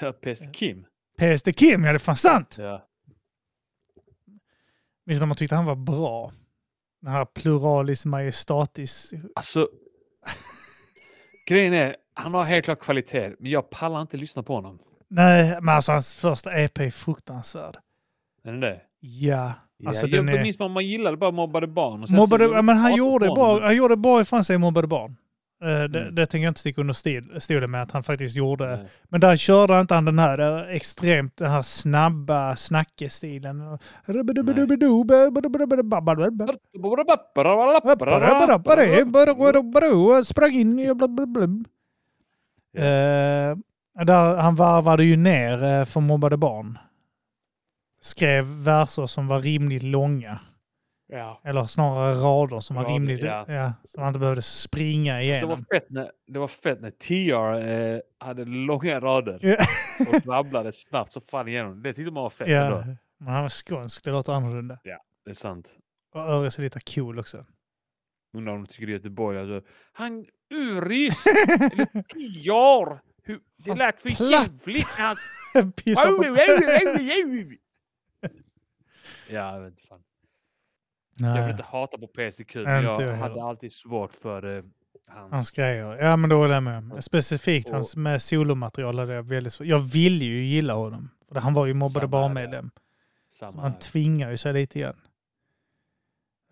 [0.01, 0.85] ja, Pest Kim.
[1.19, 2.57] PST Kim, ja det är fan sant!
[2.59, 2.89] Ja.
[5.07, 6.33] Minns när man tyckte han var bra.
[7.03, 9.13] Den här pluralis majestatis.
[9.35, 9.69] Alltså,
[11.49, 14.79] grejen är, han har helt klart kvalitet, men jag pallar inte lyssna på honom.
[15.09, 17.77] Nej, men alltså hans första EP är fruktansvärd.
[18.45, 18.81] Är det det?
[19.07, 19.53] Ja,
[19.87, 20.43] alltså ja, den jag är...
[20.43, 22.03] minns man, man gillade bara mobbade barn.
[22.03, 25.17] Och Mobbade, ja, men han gjorde, barn, bra, han gjorde bra ifrån sig mobbade barn.
[25.63, 26.15] Eh, det, Mm.
[26.15, 28.67] det tänker jag inte sticka under stil- stolen med att han faktiskt gjorde.
[28.77, 28.87] Nej.
[29.09, 33.79] Men där körde inte han den här extremt den här snabba snackestilen.
[40.25, 40.87] Sprang in i...
[42.77, 43.57] Eh,
[44.05, 46.79] där han varvade ju ner eh, för mobbade barn.
[48.05, 50.41] Skrev verser som var rimligt långa.
[51.09, 51.41] Ja.
[51.45, 53.23] Eller snarare rader som var rimligt...
[53.23, 53.45] ja.
[53.49, 53.73] Ja.
[53.85, 55.49] som man inte behövde springa Fast Det igenom.
[55.51, 59.57] var fett när, det var fett när TR eh, hade långa rader Ja.
[60.09, 61.83] och rabblade snabbt så fan igenom.
[61.83, 62.85] Det tyckte man var fett Ja,
[63.19, 64.79] men han var skånsk, det låter annorlunda.
[65.25, 65.79] Det är sant.
[66.15, 67.47] Och Öres är lite cool också.
[68.37, 69.39] Undrar om de tycker det är Göteborg.
[69.39, 71.27] Alltså, han Uris!
[71.49, 73.01] eller TR!
[73.23, 74.87] Hur, det lät för jävligt.
[74.99, 75.07] när
[75.55, 75.73] Han...
[75.73, 76.23] Pissar på...
[79.31, 80.03] ja, jag vet inte fan.
[81.17, 84.65] Jag vill Nej, inte hata på PSTQ, men jag jag hade alltid svårt för eh,
[85.09, 85.33] hans...
[85.33, 85.97] hans grejer.
[85.97, 87.05] Ja, men då håller jag med.
[87.05, 89.67] Specifikt och- hans med solomaterial hade jag väldigt svårt.
[89.67, 91.11] Jag ville ju gilla honom.
[91.33, 92.71] För han var ju mobbade Samma barnmedlem.
[93.29, 93.79] Så samma man här.
[93.81, 95.01] tvingar ju sig lite grann.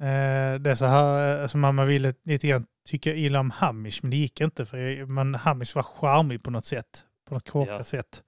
[0.00, 3.98] Eh, det är så här eh, som man ville lite grann tycka illa om Hamish,
[4.02, 7.06] men det gick inte för man, Hamish var charmig på något sätt.
[7.28, 7.84] På något korkat Ja.
[7.84, 8.22] sätt.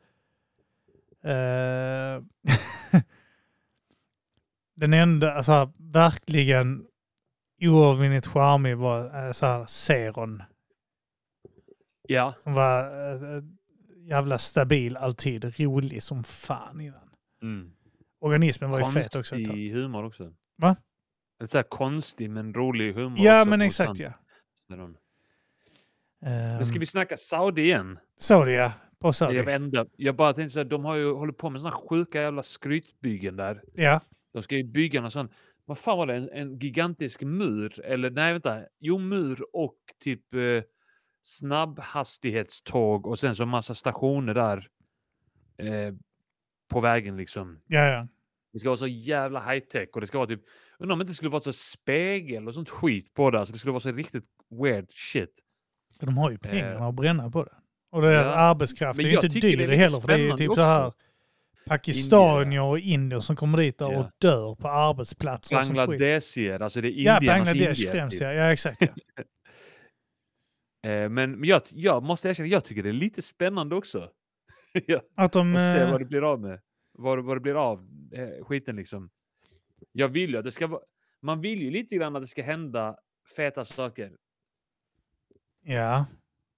[1.25, 2.23] Eh,
[4.77, 6.87] den enda, alltså verkligen
[7.63, 10.43] oövervinnligt charmig var eh, så här Zeron.
[12.09, 12.81] Ja, Som var
[13.37, 13.43] eh,
[14.09, 15.61] jävla stabil alltid.
[15.61, 17.11] Rolig som fan innan.
[17.43, 17.71] mm.
[18.21, 19.35] Organismen var ju fet också.
[19.35, 20.33] Konstig humor också.
[20.57, 20.77] Va?
[21.41, 24.13] Lite så här konstig men rolig humor Ja, också men exakt ja.
[24.69, 24.97] Um,
[26.31, 27.99] Men ska vi snacka Saudi igen?
[28.19, 28.73] Saudi ja.
[28.99, 29.37] På Saudi.
[29.37, 32.23] Jag, inte, jag bara tänkte så här, de har ju hållit på med såna sjuka
[32.23, 33.63] jävla skrytbyggen där.
[33.75, 34.01] Ja.
[34.35, 35.29] De ska ju bygga någon sån,
[35.65, 37.81] vad fan var det, en, en gigantisk mur?
[37.85, 40.63] Eller nej vänta, jo mur och typ eh,
[41.23, 44.69] snabbhastighetståg och sen så massa stationer där.
[45.59, 45.95] Eh,
[46.69, 47.61] på vägen liksom.
[47.67, 48.09] Ja, ja.
[48.53, 50.43] Det ska vara så jävla high tech och det ska vara typ,
[50.79, 53.39] undrar om det inte skulle vara så spegel och sånt skit på det.
[53.39, 54.25] Alltså det skulle vara så riktigt
[54.63, 55.31] weird shit.
[56.01, 57.55] De har ju pengarna att bränna på det.
[57.91, 58.33] Och deras Ja.
[58.35, 60.01] arbetskraft är ju inte dyr heller.
[60.01, 60.99] För det är typ så här också.
[61.67, 63.99] Pakistanier och indier som kommer dit Ja.
[63.99, 65.57] och dör på arbetsplatser.
[65.57, 67.93] Bangladesier, alltså det är Ja, indiernas Bangladesh indier.
[67.93, 68.23] främst typ.
[68.23, 68.33] ja.
[68.33, 68.89] Ja, exakt ja.
[70.85, 74.11] Eh, men men jag, jag måste erkänna, jag tycker det är lite spännande också.
[74.87, 75.55] ja, Att de...
[75.55, 76.61] och se eh, vad det blir av med.
[76.93, 79.11] Vad, vad det blir av eh, skiten liksom.
[79.93, 80.81] Jag vill ju att det ska vara,
[81.23, 82.97] man vill ju lite grann att det ska hända
[83.37, 84.13] feta saker.
[85.63, 86.07] Ja.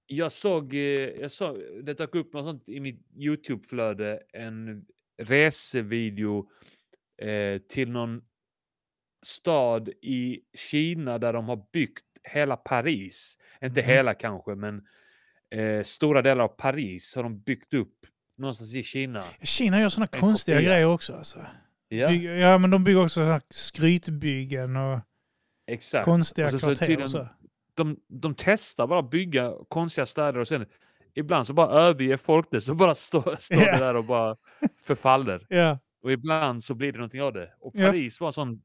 [0.07, 4.87] Jag såg, jag såg, det dök upp något sånt i mitt YouTube-flöde, en
[5.23, 6.47] resevideo
[7.23, 8.23] eh, till någon
[9.27, 13.39] stad i Kina där de har byggt hela Paris.
[13.63, 13.91] Inte Mhm.
[13.91, 14.87] hela kanske, men
[15.51, 18.07] eh, stora delar av Paris har de byggt upp
[18.39, 19.25] någonstans i Kina.
[19.43, 20.71] Kina gör sådana konstiga kopia.
[20.71, 21.13] grejer också.
[21.13, 21.39] Alltså.
[21.89, 25.01] Ja, Bygg- ja, men de bygger också så här skrytbyggen och
[25.67, 26.05] exakt.
[26.05, 27.29] konstiga Och så- kvarter så.
[27.75, 30.67] de, de testar bara att bygga konstiga städer och sen
[31.17, 33.73] ibland så bara överger folk det så bara står, står Ja.
[33.73, 34.37] det där och bara
[34.87, 35.47] förfaller.
[35.51, 35.79] Ja.
[36.03, 37.53] Och ibland så blir det någonting av det.
[37.61, 37.73] Och.
[37.75, 38.63] Paris var sån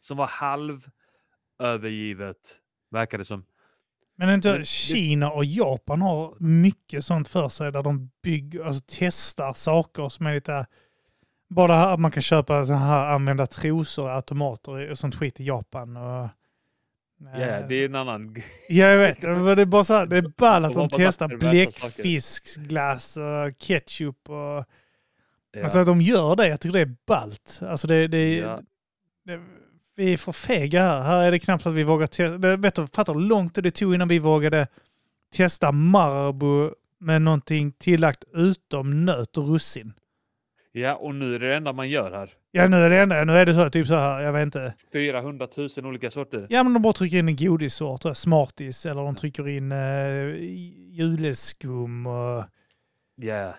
[0.00, 0.86] som var halv
[1.58, 2.56] övergivet,
[2.90, 3.44] verkar det som.
[4.16, 8.84] Men inte Men Kina och Japan har mycket sånt för sig där de bygger, alltså
[8.88, 10.66] testar saker som är lite...
[11.50, 15.96] Bara att man kan köpa så här använda trosor, automater och sånt skit i Japan.
[15.96, 16.28] Och,
[17.20, 18.36] Ja, det är en annan...
[18.68, 19.22] Ja, jag vet.
[19.22, 24.28] Men det är bara så här, det är ball att De testar bläckfiskglass och ketchup.
[24.28, 24.64] Och,
[25.52, 25.62] Ja.
[25.62, 27.60] Alltså att de gör det, jag tycker det är ballt.
[27.62, 28.60] Alltså det, det, Ja.
[29.24, 29.40] det,
[29.96, 31.00] vi är för fega här.
[31.00, 32.56] Här är det knappt att vi vågar testa.
[32.56, 34.66] Vet du, fattar hur långt det tog innan vi vågade
[35.34, 39.92] testa Marabou med någonting tillagt utom nöt och russin?
[40.72, 42.30] ja, och nu är det det enda man gör här.
[42.50, 44.74] Ja, nu är det, ändå, nu är det så, typ så här, jag vet inte.
[44.92, 46.46] 400 000 olika sorter.
[46.50, 50.36] Ja, men de bara trycker in en godissort, jag, Smarties, eller de trycker in uh,
[50.90, 52.44] juleskum och...
[53.16, 53.54] Ja.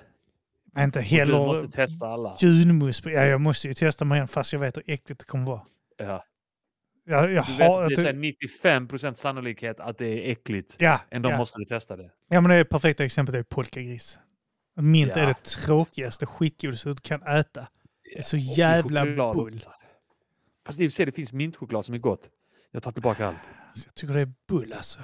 [0.76, 2.36] Vet inte, Och Du heller måste testa alla.
[2.40, 3.06] julmust.
[3.06, 5.62] Ja, jag måste ju testa mig igen fast jag vet hur äckligt det kommer vara.
[5.98, 6.26] Ja.
[7.06, 10.32] Jag, jag vet, har, det är så här jag, 95 procent sannolikhet att det är
[10.32, 10.76] äckligt.
[10.80, 11.38] ja, Ändå ja.
[11.38, 12.12] måste du testa det.
[12.30, 14.20] ja, men det är perfekta exemplet är polkagris.
[14.82, 15.22] Mint Ja.
[15.22, 17.68] är det tråkigaste skitgodiset du kan äta.
[18.14, 19.62] Det är så jävla choklad bull.
[20.66, 22.30] Fast i och för sig, det finns mintchoklad som är gott.
[22.72, 23.38] Jag tar tillbaka allt.
[23.74, 25.00] Så jag tycker det är bull alltså.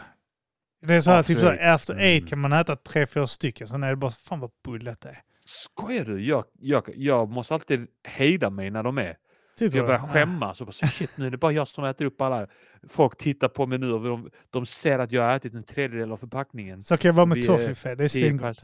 [0.81, 2.29] Det är så här, After typ så här, after eight Mm.
[2.29, 3.67] kan man äta tre, fyra stycken.
[3.67, 5.21] Sen är det bara, fan vad bull detta är.
[5.45, 6.25] Skojar du?
[6.25, 9.17] Jag, jag, jag måste alltid hejda mig när de är.
[9.59, 10.13] För jag börjar Ja.
[10.13, 10.61] skämmas.
[10.61, 12.47] Och bara, shit, nu är det bara jag som äter upp alla.
[12.89, 16.11] Folk tittar på mig nu och de, de ser att jag har ätit en tredjedel
[16.11, 16.83] av förpackningen.
[16.83, 18.63] Så kan jag vara med toffifee, det är svingott.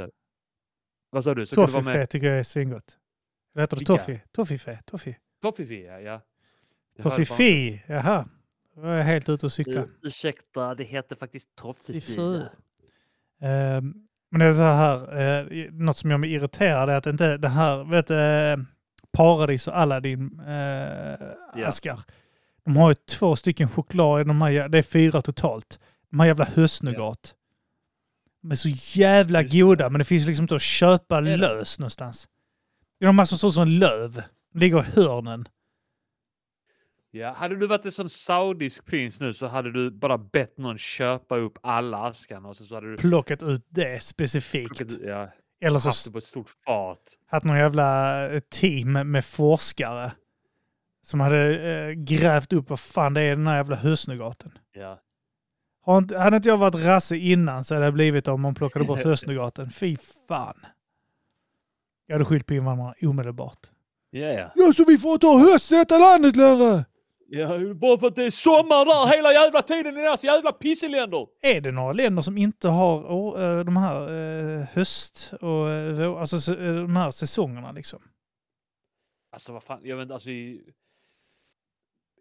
[1.10, 1.46] Vad sa du?
[1.46, 2.98] Så Toffifee tycker jag är svingott.
[3.56, 3.94] Eller heter det Vilka?
[3.94, 4.22] toffee?
[4.32, 4.80] Toffifee?
[4.86, 5.18] Toffee?
[5.42, 6.00] Toffifee, ja.
[6.00, 6.22] ja.
[6.96, 7.84] Jag Toffifee?
[7.88, 8.26] Jaha.
[8.76, 9.82] Då var jag helt ute och cykla.
[9.82, 12.02] Uh, ursäkta, det heter faktiskt toffifee.
[12.02, 12.50] Toffifee.
[13.42, 13.94] Ehm,
[14.32, 14.98] men det är så här,
[15.44, 18.66] uh, något som gör mig irriterad är att inte det här, vet du,
[19.12, 22.00] Paradis och Aladdin uh, askar.
[22.66, 25.80] De har ju två stycken choklad i de här, det är fyra totalt.
[26.10, 27.36] De här jävla höstnougat.
[28.42, 32.28] De är så jävla goda, men det finns liksom inte att köpa lös någonstans.
[33.02, 34.24] Det är de här som ser ut som löv.
[34.54, 35.46] De ligger i hörnen.
[37.12, 40.78] Ja, hade du varit en sån saudisk prins nu så hade du bara bett någon
[40.78, 44.78] köpa upp alla askarna och så hade du Plockat ut det specifikt.
[44.78, 45.30] plockat, ja,
[45.62, 47.00] Eller så haft det på ett stort fat.
[47.32, 50.12] haft någon jävla eh, team med forskare
[51.04, 54.52] som hade eh, grävt upp vad fan det är den här jävla höstnougaten.
[54.74, 55.00] Ja.
[55.86, 58.86] Har inte, hade inte jag varit rasse innan så hade det blivit om man plockade
[58.86, 59.72] bort höstnougaten.
[59.72, 60.56] Fy fan.
[62.12, 63.60] Jag hade skyllt på invandrarna omedelbart.
[64.10, 64.52] Ja, ja.
[64.56, 66.86] Ja, så vi får ta höst i detta landet längre!
[67.28, 71.28] Ja, bara för att det är sommar där hela jävla tiden i deras jävla pisseländer.
[71.42, 76.12] Är det några länder som inte har å- eh, de här eh, höst och eh,
[76.22, 78.00] alltså så- de här säsongerna liksom?
[79.32, 80.62] Alltså vad fan, jag vet inte, alltså i,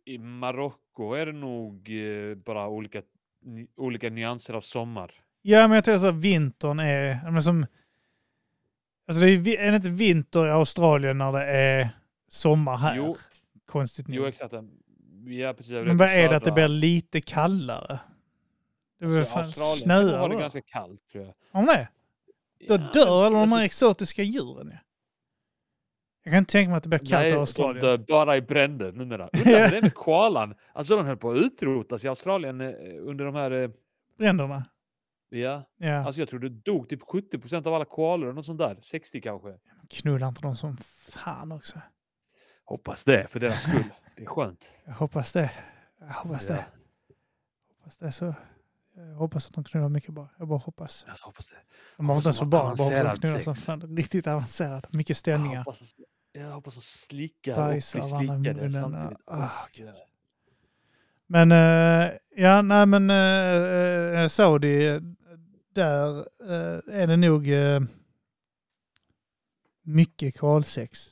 [0.05, 3.03] i Marocko är det nog eh, bara olika,
[3.45, 5.13] ni, olika nyanser av sommar.
[5.43, 7.31] Ja, men jag tror så att vintern är...
[7.31, 7.67] Men som,
[9.11, 11.91] alltså det är, är det inte vinter i Australien när det är
[12.29, 12.97] sommar här?
[12.97, 13.17] Jo.
[13.67, 14.17] Konstigt nog.
[14.17, 14.55] Jo, exakt.
[15.27, 15.73] Ja, precis.
[15.73, 18.01] men vad är det att det blir lite kallare?
[19.01, 20.41] Det blir alltså, fan Australien snöar har det då.
[20.41, 21.35] ganska kallt tror jag.
[21.53, 21.89] Om det?
[22.69, 24.77] Då Ja, dör alla de alltså, här exotiska djuren ju.
[26.25, 27.85] Jag kan inte tänka mig att det blir kallt Nej, i de Australien.
[27.85, 29.29] dör bara i bränder numera.
[29.33, 30.55] Undrar det är med koalan.
[30.73, 32.69] Alltså de höll på att utrotas i Australien eh,
[33.01, 33.51] under de här...
[33.51, 33.71] eh,
[34.19, 34.65] Bränderna.
[35.33, 35.95] Ja, Ja.
[36.05, 38.77] alltså jag tror det dog typ 70% av alla koalor eller något sånt där.
[38.81, 39.55] 60 kanske.
[39.91, 40.77] Knullar inte de som
[41.09, 41.79] fan också?
[42.65, 43.85] Hoppas det för deras skull.
[44.17, 44.73] Det är skönt.
[44.87, 45.51] Jag hoppas det.
[46.01, 46.55] Jag hoppas Ja.
[46.55, 46.65] det.
[47.79, 48.35] Hoppas det så.
[48.97, 50.29] Jag hoppas att de knullar mycket bara.
[50.39, 51.05] Jag bara hoppas.
[51.07, 51.57] Jag hoppas det.
[51.97, 52.51] De har inte ens barn.
[52.51, 53.97] Bara hoppas de knullar som fan.
[53.97, 54.87] Riktigt avancerad.
[54.91, 55.59] Mycket Jag ställningar.
[55.59, 55.95] hoppas,
[56.33, 59.77] jag hoppas att slicka och Bajsa bli av varandra i slickade samtidigt.
[59.77, 59.95] Gud.
[61.27, 65.01] Men eh, ja, nej men uh, Saudi,
[65.75, 67.81] där eh, är det nog uh,
[69.83, 71.07] mycket kalsex.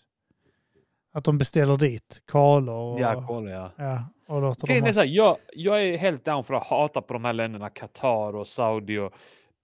[1.13, 3.73] Att de beställer dit kaler och, Ja, kolla ja.
[3.77, 6.67] ja, och låter Grejen dem är så här, jag, jag är helt down för att
[6.67, 9.13] hata på de här länderna, Qatar och Saudi och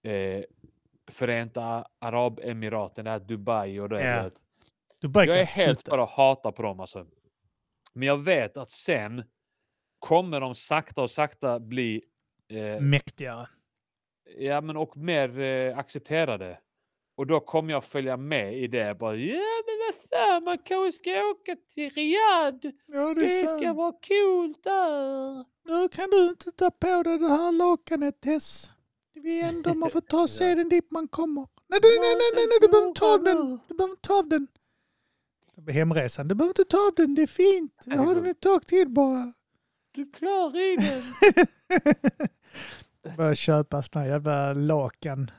[0.09, 0.43] eh,
[1.11, 4.03] Förenta Arabemiraten, det här Dubai och det.
[4.03, 4.29] Ja.
[5.01, 5.91] Dubai Jag är helt sluta.
[5.91, 7.05] bara hata på dem alltså.
[7.93, 9.23] Men jag vet att sen
[9.99, 12.01] kommer de sakta och sakta bli
[12.49, 13.47] eh, mäktigare.
[14.37, 16.59] Ja, men och mer eh, accepterade.
[17.17, 18.95] Och då kommer jag följa med i det.
[18.99, 22.67] Bara, ja, men vad fan, man kanske ska åka till Riyadh.
[22.85, 25.45] Ja, Det ska vara coolt där.
[25.65, 28.69] Nu kan du inte ta på dig det här lakanet Tess.
[29.13, 31.47] Vi ändå, man får ta seden dit man kommer.
[31.67, 33.59] Nej, du, nej, nej, nej, nej, du behöver inte ta av den.
[33.67, 34.47] Du behöver inte ta av den.
[35.55, 36.27] Det hemresan.
[36.27, 37.73] Du behöver inte ta av den, det är fint.
[37.85, 39.33] Jag har den ett tag till bara.
[39.91, 41.03] Du är klar i den.
[43.17, 45.31] Börjar köpa här jävla lakan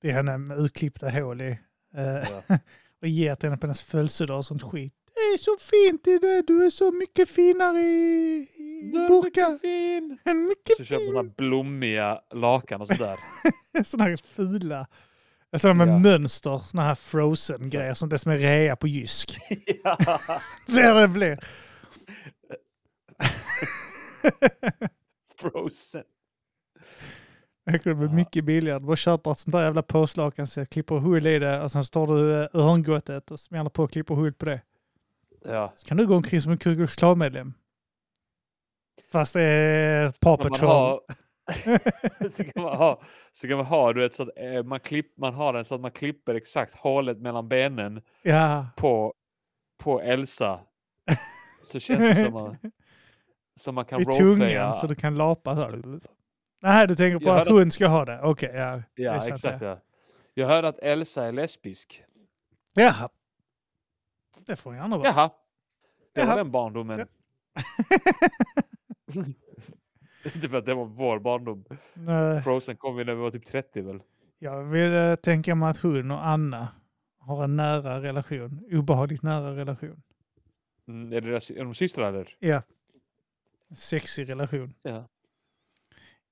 [0.00, 1.58] till henne med utklippta hål i.
[1.94, 2.56] Eh,
[3.02, 4.92] och ger till henne på hennes födelsedag och sånt skit.
[5.14, 6.42] Det är så fint i det.
[6.46, 9.50] Du är så mycket finare i, i Du är burkar.
[9.50, 10.18] mycket fin.
[10.48, 11.34] Mycket Så köper man fin.
[11.36, 13.18] blommiga lakan och sådär.
[13.84, 14.86] Såna här fula.
[15.56, 15.98] Sådana med Ja.
[15.98, 19.38] mönster, såna här frozen-grejer, sånt där som är rea på Jysk.
[19.84, 20.20] ja.
[20.68, 21.38] Blir det blir.
[25.38, 26.02] Frozen.
[27.72, 28.12] Det kunde bli Ja.
[28.12, 28.78] mycket billigare.
[28.78, 31.84] Du bara köper ett sånt där jävla påslakan, så klipper hull i det och sen
[31.84, 34.60] står du eh, örngottet och smäller på och klipper hull på det.
[35.44, 35.72] Ja.
[35.76, 37.52] Så kan du gå omkring som en Ku Klux Klan-medlem.
[39.12, 40.68] Fast det är Paw Patrol.
[40.68, 41.00] ha,
[42.30, 43.02] så kan man ha,
[43.32, 45.74] så kan man ha du vet, så att, eh, man, klipp, man har den så
[45.74, 48.66] att man klipper exakt hålet mellan benen Ja.
[48.76, 49.14] på,
[49.78, 50.60] på Elsa.
[51.64, 52.56] Så känns det som man,
[53.60, 55.54] som man kan I tungan så du kan lapa.
[55.56, 55.70] Så.
[56.60, 58.20] Nej, du tänker på Jag att hon ska ha det.
[58.22, 58.82] Okej, ja.
[58.94, 59.62] det är Ja, sant exakt.
[59.62, 59.80] Ja.
[60.34, 62.04] Jag hörde att Elsa är lesbisk.
[62.74, 63.08] Jaha.
[64.46, 65.08] Det får hon gärna vara.
[65.08, 65.30] Jaha.
[66.14, 66.28] Det Jaha.
[66.28, 66.98] var den barndomen.
[66.98, 67.06] Ja.
[70.34, 71.64] Inte för att det var vår barndom.
[71.94, 74.02] Nej, Frozen kom vi när vi var typ 30 väl?
[74.38, 76.68] Jag vill eh, tänka mig att hon och Anna
[77.18, 78.68] har en nära relation.
[78.72, 80.02] Obehagligt nära relation.
[80.88, 82.36] Mm, är, det deras, är de systrar eller?
[82.38, 82.62] Ja.
[83.76, 84.74] Sexig relation.
[84.82, 85.08] Ja.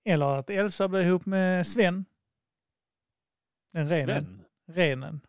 [0.05, 2.05] Eller att Elsa blir ihop med Sven.
[3.73, 4.25] Den renen.
[4.25, 4.77] Sven?
[4.77, 5.21] Renen.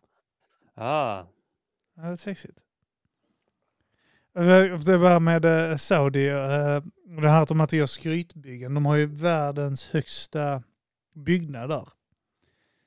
[0.76, 1.24] Ah.
[1.96, 2.60] Ja, det är sexigt.
[4.86, 6.82] Det var med eh, Saudi, eh,
[7.22, 8.74] det här att de inte gör skrytbyggen.
[8.74, 10.64] De har ju världens högsta
[11.14, 11.88] byggnad där.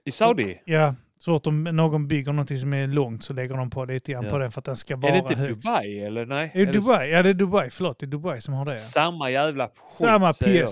[0.05, 0.63] I Saudi?
[0.65, 4.13] Ja, så att om någon bygger någonting som är långt så lägger de på lite
[4.13, 4.31] grann Ja.
[4.31, 5.63] på den för att den ska vara Är det inte högst.
[5.63, 6.51] Dubai eller nej?
[6.55, 7.11] Är det Dubai?
[7.11, 7.71] Ja, det är Dubai.
[7.71, 8.73] Förlåt, det är Dubai som har det.
[8.73, 8.79] Ja.
[8.79, 10.29] Samma jävla skit Samma.
[10.29, 10.67] Eh,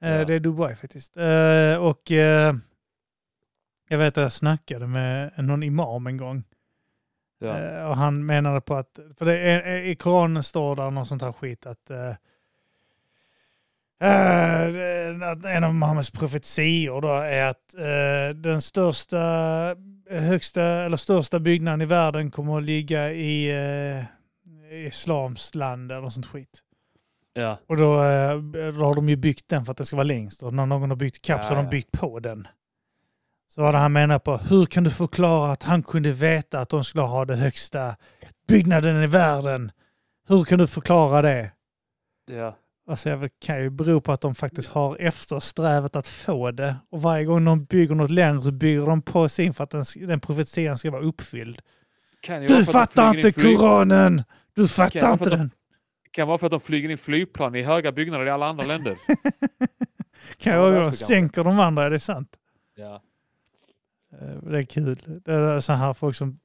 [0.00, 0.24] Ja.
[0.24, 1.16] Det är Dubai faktiskt.
[1.16, 2.54] Eh, Och eh,
[3.88, 6.44] jag vet att jag snackade med någon imam en gång.
[7.38, 7.58] Ja.
[7.58, 11.22] Eh, Och han menade på att, för det är, i Koranen står där något sånt
[11.22, 12.14] här skit att eh,
[14.00, 19.18] eh, att en av Muhammeds profetior då är att eh, den största,
[20.10, 24.04] högsta eller största byggnaden i världen kommer att ligga i eh,
[24.86, 26.62] islams land eller sånt skit.
[27.38, 27.58] Ja.
[27.66, 28.36] Och då, eh,
[28.72, 30.42] då har de ju byggt den för att det ska vara längst.
[30.42, 32.46] Och när någon har byggt ikapp så har de byggt på den.
[33.48, 36.84] Så hade han menat på, hur kan du förklara att han kunde veta att de
[36.84, 37.96] skulle ha det högsta
[38.48, 39.72] byggnaden i världen?
[40.28, 41.50] Hur kan du förklara det?
[42.30, 42.56] ja.
[42.88, 46.76] Alltså det kan ju bero på att de faktiskt har eftersträvat att få det.
[46.90, 49.84] Och varje gång de bygger något längre så bygger de på sin för att den,
[49.96, 51.60] den profetian ska vara uppfylld.
[52.48, 54.22] Du fattar inte Koranen!
[54.54, 55.50] Du fattar inte den!
[56.18, 58.96] Kan vara för att de flyger in flygplan i höga byggnader i alla andra länder.
[60.38, 62.36] Kan Ja, jag därför de sänker de andra, är det sant?
[62.74, 63.02] Ja.
[64.20, 64.98] Eh, Det är kul.
[65.24, 66.38] Det är så här folk som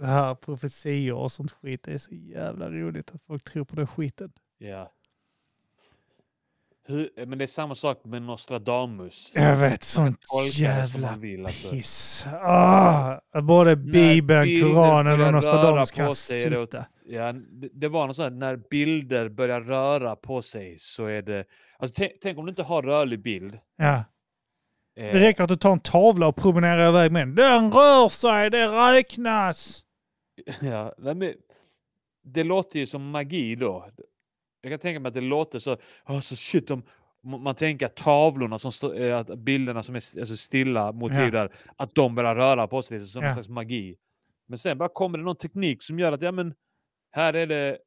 [0.00, 1.82] det här profetior och sånt skit.
[1.82, 4.32] Det är så jävla roligt att folk tror på den skiten.
[4.58, 4.92] ja.
[6.86, 9.32] Hur, men det är samma sak med Nostradamus.
[9.34, 10.18] Jag vet, sånt
[10.52, 11.70] jävla vill, alltså.
[11.70, 12.26] piss.
[12.42, 16.14] Ah, både Bibeln, bilder Koranen och Nostradamus kan på
[17.10, 21.44] Ja, det, det var något sånt, när bilder börjar röra på sig så är det...
[21.78, 23.58] Alltså, tänk, om du inte har rörlig bild.
[23.76, 23.94] Ja.
[24.96, 27.34] eh, Det räcker att du tar en tavla och promenerar iväg med den.
[27.34, 29.84] Den rör sig, det räknas!
[30.60, 31.34] Ja, men
[32.24, 33.88] det låter ju som magi då.
[34.60, 36.82] Jag kan tänka mig att det låter så, oh, så shit, om,
[37.24, 41.18] m- man tänker att tavlorna, som stå, eh, att bilderna som är alltså stilla motiv
[41.18, 41.30] Ja.
[41.30, 43.28] där, att de börjar röra på sig lite som Ja.
[43.28, 43.96] en slags magi.
[44.48, 46.54] Men sen bara kommer det någon teknik som gör att, ja men,
[47.10, 47.78] här är det,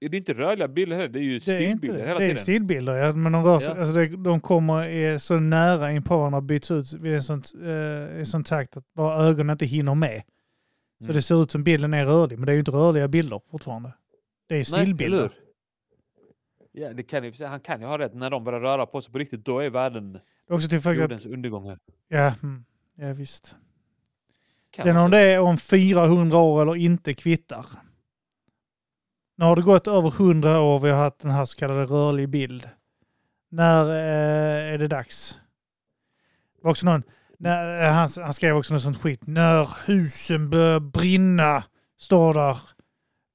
[0.00, 2.42] är det inte rörliga bilder heller, det är ju stillbilder hela Det är tiden.
[2.42, 3.12] stillbilder, ja.
[3.12, 3.70] Men de, rör Ja.
[3.70, 7.22] alltså det, de kommer är så nära in på varandra och byts ut vid en
[7.22, 10.22] sånt, eh, i sån takt att bara ögonen inte hinner med.
[10.98, 11.14] Så Mm.
[11.16, 13.92] det ser ut som bilden är rörlig, men det är ju inte rörliga bilder fortfarande.
[14.48, 15.32] Det är stillbilder.
[16.72, 19.12] Ja, det kan ju, han kan ju ha rätt, när de börjar röra på sig
[19.12, 21.78] på riktigt, då är världen Det är också till faktiskt att, jordens undergång här.
[22.08, 23.56] ja, mm, ja visst.
[24.70, 27.66] Kan Sen om det är om 400 år eller inte kvittar.
[29.36, 32.28] Nu har det gått över 100 år vi har haft den här så kallade rörlig
[32.28, 32.68] bild.
[33.50, 35.38] När eh, är det dags?
[36.56, 37.02] Det var också någon,
[37.38, 39.26] när, eh, han, han skrev också något sånt skit.
[39.26, 41.64] När husen börjar brinna,
[42.00, 42.58] står där,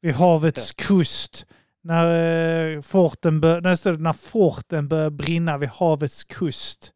[0.02, 1.46] vid havets kust.
[1.84, 6.94] När, eh, forten bör, när, när forten börjar brinna vid havets kust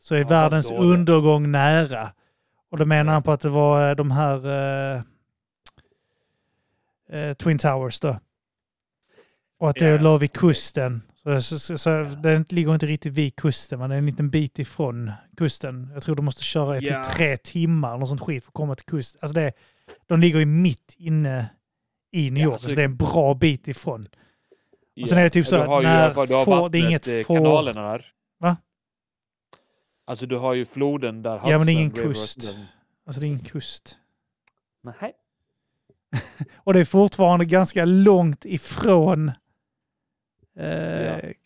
[0.00, 2.12] så är Ja, världens undergång nära.
[2.70, 4.36] Och då menar han på att det var eh, de här
[4.96, 5.02] eh,
[7.12, 8.20] eh, Twin Towers då.
[9.58, 10.00] Och att det Ja.
[10.00, 11.00] låg vid kusten.
[11.22, 14.30] Så, så, så, så den ligger inte riktigt vid kusten, men det är en liten
[14.30, 15.90] bit ifrån kusten.
[15.94, 17.02] Jag tror du måste köra i Ja.
[17.04, 19.18] typ tre timmar eller sånt skit för att komma till kusten.
[19.22, 19.52] Alltså det,
[20.06, 21.46] de ligger ju mitt inne
[22.12, 24.08] i New York, så det är en bra bit ifrån.
[25.02, 26.86] Och sen är det typ så att ju, när fall- du har får- det är
[26.88, 28.06] inget eh, kanalerna där.
[28.40, 28.56] Va?
[30.06, 32.56] Alltså du har ju floden där Ja, men det är ingen River- kust.
[33.06, 33.98] Alltså det är ingen kust.
[34.82, 35.12] Nej.
[36.56, 39.28] Och det är fortfarande ganska långt ifrån.
[39.28, 39.34] Eh,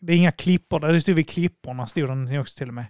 [0.01, 0.93] Det är inga klippor där.
[0.93, 2.87] Det stod vid klipporna, stod den också till och med.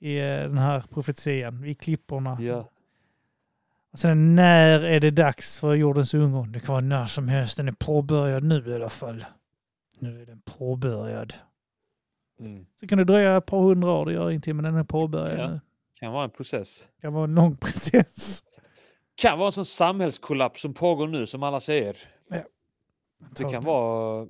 [0.00, 1.62] I eh, den här profetian.
[1.62, 2.38] Vid klipporna.
[2.40, 2.70] Ja.
[3.92, 6.52] Och sen när är det dags för jordens undergång?
[6.52, 7.56] Det kan vara när som helst.
[7.56, 9.24] Den är påbörjad nu i alla fall.
[9.98, 11.34] Nu är den påbörjad.
[12.40, 12.66] Mm.
[12.80, 15.38] Så kan det dröja ett par hundra år, det gör ingenting, men den är påbörjad
[15.40, 15.50] Ja.
[15.50, 15.60] nu.
[16.00, 16.88] Kan vara en process.
[16.96, 18.42] Det kan vara en lång process.
[19.18, 21.96] Kan vara en sån samhällskollaps som pågår nu som alla säger.
[23.36, 24.28] Det kan vara...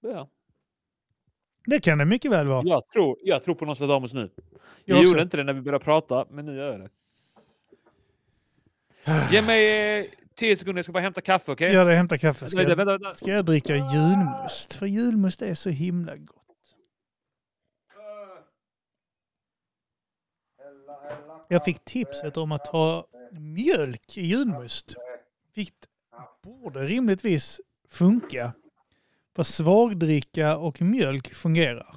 [0.00, 0.28] Ja.
[1.66, 2.62] Det kan det mycket väl vara.
[2.66, 4.30] Jag, tror, jag tror på Nostradamus nu.
[4.84, 6.90] Jag Jag gjorde inte det när vi började prata, men nu gör jag det.
[9.30, 11.72] Ge mig eh, tio sekunder, jag ska bara hämta kaffe, okej?
[11.72, 12.46] Gör det, hämta kaffe.
[12.46, 13.12] Ska Vänta, jag, vänta, vänta.
[13.12, 14.74] ska jag dricka julmust?
[14.74, 16.36] För julmust är så himla gott.
[21.48, 24.94] Jag fick tipset om att ha mjölk i julmust.
[25.54, 25.88] Vilket
[26.42, 28.52] borde rimligtvis funka.
[29.36, 31.96] För svagdricka och mjölk fungerar.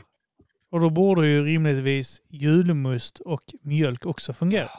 [0.70, 4.70] Och då borde ju rimligtvis julmust och mjölk också fungera.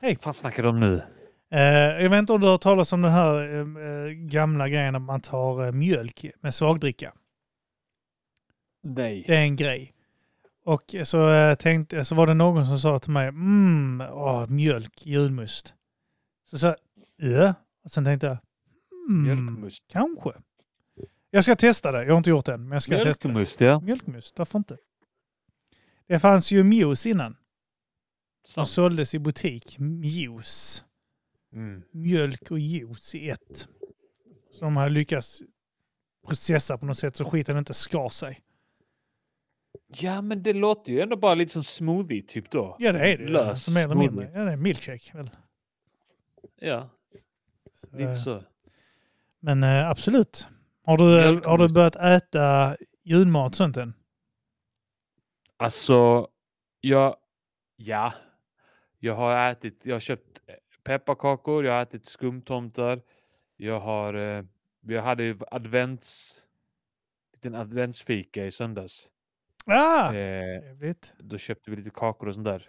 [0.00, 1.02] Vad fan snackar du om nu?
[1.50, 4.94] Eh, jag vet inte om du har hört talas om den här eh, gamla grejen
[4.94, 7.12] att man tar eh, mjölk med svagdricka.
[8.82, 9.24] Nej.
[9.26, 9.92] Det är en grej.
[10.64, 15.06] Och så, eh, tänkte, så var det någon som sa till mig, mm, åh, mjölk,
[15.06, 15.74] julmust.
[16.50, 16.76] Så sa jag,
[17.16, 17.54] ja.
[17.84, 18.38] Och sen tänkte jag,
[19.08, 19.84] mm, Mjölkmust.
[19.88, 20.30] kanske.
[21.30, 22.04] Jag ska testa det.
[22.04, 23.34] Jag har inte gjort det än, men jag ska testa det.
[23.34, 23.80] Mjölkmust, ja.
[23.80, 24.76] Mjölkmust, varför inte?
[26.08, 27.36] Det fanns ju mjuice innan.
[28.44, 29.78] Som såldes i butik.
[29.78, 30.84] Mjuice.
[31.52, 31.82] Mm.
[31.92, 33.68] Mjölk och juice i ett.
[34.52, 35.42] Så de har lyckats
[36.26, 38.40] processa på något sätt så skiten inte skar sig.
[40.00, 42.76] Ja, men det låter ju ändå bara lite som smoothie, typ då.
[42.78, 43.24] Ja, det är det.
[43.24, 43.28] ju.
[43.28, 44.30] Lös Alltså, mer eller mindre.
[44.34, 45.16] Ja, det är milkshake.
[45.16, 45.30] Väl.
[46.60, 46.88] Ja,
[47.74, 48.42] Så, lite eh, så.
[49.40, 50.46] Men eh, absolut.
[50.84, 53.94] Har du, Mjölk har du börjat äta julmat sånt än?
[55.56, 56.28] Alltså,
[56.80, 57.16] jag...
[57.76, 58.12] Ja.
[58.98, 59.86] Jag har ätit...
[59.86, 63.02] Jag har köpt eh, pepparkakor, jag har ätit skumtomtar.
[63.56, 64.46] Jag har...
[64.80, 66.38] Vi hade ju advents...
[67.32, 69.08] liten adventsfika i söndags.
[69.66, 70.06] Ah!
[70.14, 71.14] Eh, Trevligt.
[71.18, 72.68] då köpte vi lite kakor och sånt där.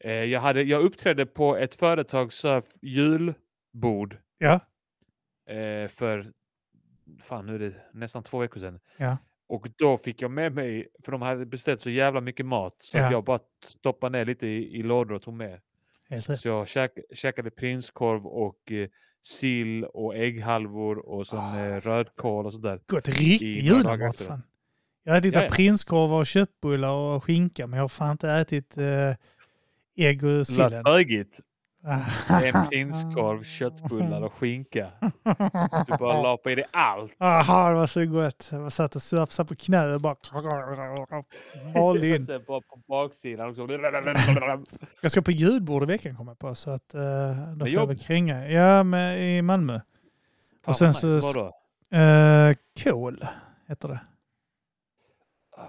[0.00, 4.60] Eh, jag, hade, jag uppträdde på ett företags här julbord Ja.
[5.54, 6.32] eh, för
[7.22, 8.80] fan, nu är det nästan två veckor sedan.
[8.96, 9.16] Ja.
[9.48, 12.98] Och då fick jag med mig, för de hade beställt så jävla mycket mat, så
[12.98, 13.10] Ja.
[13.10, 15.60] jag bara stoppade ner lite i, i lådor och tog med.
[16.22, 18.88] Så jag käk, käkade prinskorv och eh,
[19.22, 22.80] sill och ägghalvor och sån Ah, eh, rödkål och sådär.
[22.86, 23.08] Gott.
[23.08, 24.18] Riktig julmat.
[24.20, 24.42] Fan.
[25.06, 25.48] Jag har ätit Ja, ja.
[25.50, 30.82] prinskorvar och köttbullar och skinka, men jag har fan inte ätit eh, ägg och sillen.
[30.82, 31.40] Bögigt.
[32.28, 34.90] En prinskorv, köttbullar och skinka.
[35.86, 37.12] Du bara la på i dig allt.
[37.18, 38.48] Jaha, det var så gott.
[38.52, 40.16] Jag satt och surfade på knä och bara
[41.74, 42.26] malde in.
[42.26, 43.66] Sen bara på baksidan också.
[45.02, 47.00] Jag ska på ljudbord i veckan kommer jag på, så att uh,
[47.56, 48.48] då får jag väl kränga.
[48.48, 49.80] Ja, med, i Malmö.
[50.64, 51.52] Fan, sen vad så-
[51.90, 52.50] nice.
[52.50, 52.54] Uh,
[52.84, 53.26] Kol
[53.68, 54.00] heter det.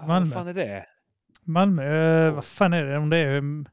[0.06, 0.20] Malmö.
[0.20, 0.86] Vad fan är det?
[1.42, 2.98] Malmö, uh, vad fan är det?
[2.98, 3.68] Om det är, um,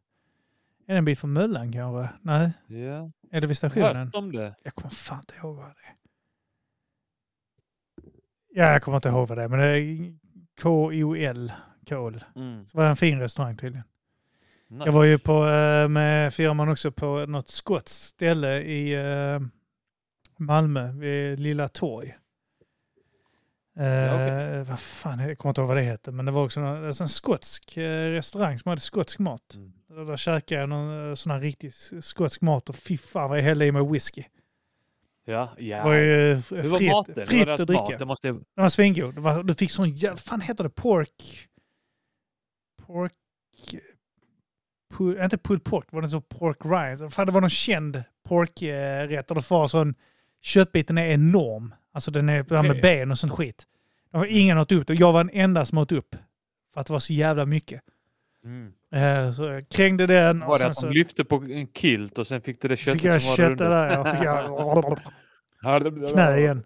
[0.87, 2.13] är det en bit från Möllan kanske?
[2.21, 3.11] Nej, Ja.
[3.31, 4.05] är det vid stationen?
[4.05, 4.55] hört om det.
[4.63, 5.95] Jag kommer fan inte ihåg vad det är.
[8.53, 10.13] Ja, jag kommer inte ihåg vad det är, men det är
[10.61, 11.53] K-O-L.
[11.89, 12.23] Kol.
[12.35, 12.63] Mm.
[12.63, 13.83] Det var en fin restaurang tydligen.
[14.67, 14.85] Nice.
[14.85, 19.39] Jag var ju på, eh, med firman också på något skotskt ställe i eh,
[20.37, 22.15] Malmö, vid Lilla Torg.
[23.77, 26.59] Eh, Ja, Vad fan, jag kommer inte ihåg vad det heter, men det var också
[26.59, 29.55] en, alltså en skotsk eh, restaurang som hade skotsk mat.
[29.55, 30.07] Mm.
[30.07, 33.43] Där käkade jag någon eh, sån här riktig skotsk mat och fy fan vad jag
[33.43, 34.23] hällde i mig whisky.
[35.25, 35.77] Ja, ja.
[35.77, 37.13] Det var ju eh, Hur var fritt, maten?
[37.15, 37.81] Var fritt deras att dricka.
[37.83, 37.99] Mat?
[37.99, 38.27] Det måste...
[38.27, 39.15] Den var svingod.
[39.15, 40.17] Det var, du fick sån jävla...
[40.17, 40.69] fan heter det?
[40.69, 41.47] Pork...
[42.85, 43.13] Pork...
[44.93, 47.15] Pull, inte pulled pork, var det så pork rinds?
[47.15, 49.95] Fan, det var någon känd porkrätt där du får sån...
[50.41, 51.73] Köttbiten är enorm.
[51.95, 53.63] Alltså den är den med ben och sån skit.
[54.11, 54.93] Det var ingen åt upp det.
[54.93, 56.15] Jag var den enda som åt upp.
[56.73, 57.81] För att det var så jävla mycket.
[58.43, 58.73] Mm.
[58.91, 62.17] Eh, Så jag krängde den och Var det att så de lyfte på en kilt
[62.17, 63.57] och sen fick du det köttet som var köttet runt?
[63.59, 63.91] där.
[63.91, 66.63] Jag fick jag knä igen.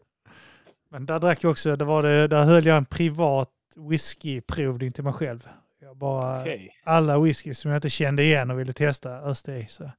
[0.90, 3.50] Men där drack jag också, det var det, där höll jag en privat
[3.90, 5.48] whiskyprovning till mig själv.
[5.82, 6.72] Jag bara, Okej.
[6.84, 9.66] alla whisky som jag inte kände igen och ville testa öste i.
[9.70, 9.92] Så.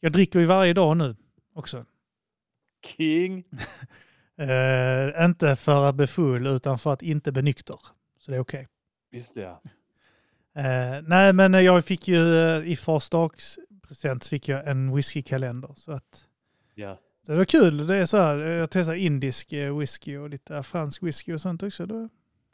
[0.00, 1.16] Jag dricker ju varje dag nu
[1.54, 1.84] också.
[2.86, 3.44] King.
[4.42, 7.78] Eh, inte för att bli full utan för att inte bli nykter.
[8.18, 8.68] Så det är okej.
[9.12, 9.62] Just det, ja.
[10.54, 15.74] Eh, nej men jag fick ju eh, i fars dagspresent så fick jag en whiskykalender.
[15.76, 16.26] Så att
[17.26, 17.86] så det var kul.
[17.86, 22.08] Det är så här, jag testar indisk whisky och lite fransk whisky och sånt också.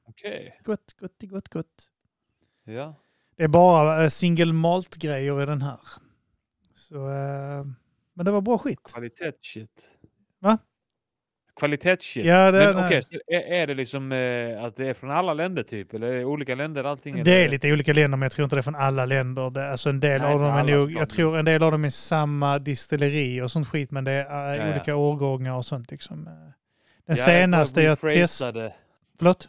[0.06, 0.60] Okej.
[0.64, 1.90] gott, gott, gott, gott.
[2.64, 2.94] Ja.
[3.36, 5.80] Det är bara single malt grejer i den här.
[6.74, 6.98] Så,
[8.14, 8.80] men det var bra skit.
[8.82, 9.90] Kvalitetsshit.
[10.38, 10.58] Va?
[11.58, 12.26] Kvalitetsshit.
[12.26, 15.62] Ja, det, Men så är, är det liksom eh, att det är från alla länder
[15.62, 15.94] typ?
[15.94, 17.24] Eller är det olika länder allting?
[17.24, 17.50] det är eller?
[17.50, 19.50] lite olika länder, men jag tror inte det är från alla länder.
[19.50, 21.84] Det, alltså en del Nej, av dem är nog, jag tror en del av dem
[21.84, 24.70] är samma distilleri och sånt skit, men det är eh, Ja, ja.
[24.72, 25.90] olika årgångar och sånt.
[25.90, 26.26] Liksom.
[26.26, 26.32] Eh,
[27.06, 28.14] Den Ja, senaste jag testade...
[28.14, 28.74] rephrasade.
[29.18, 29.48] Förlåt?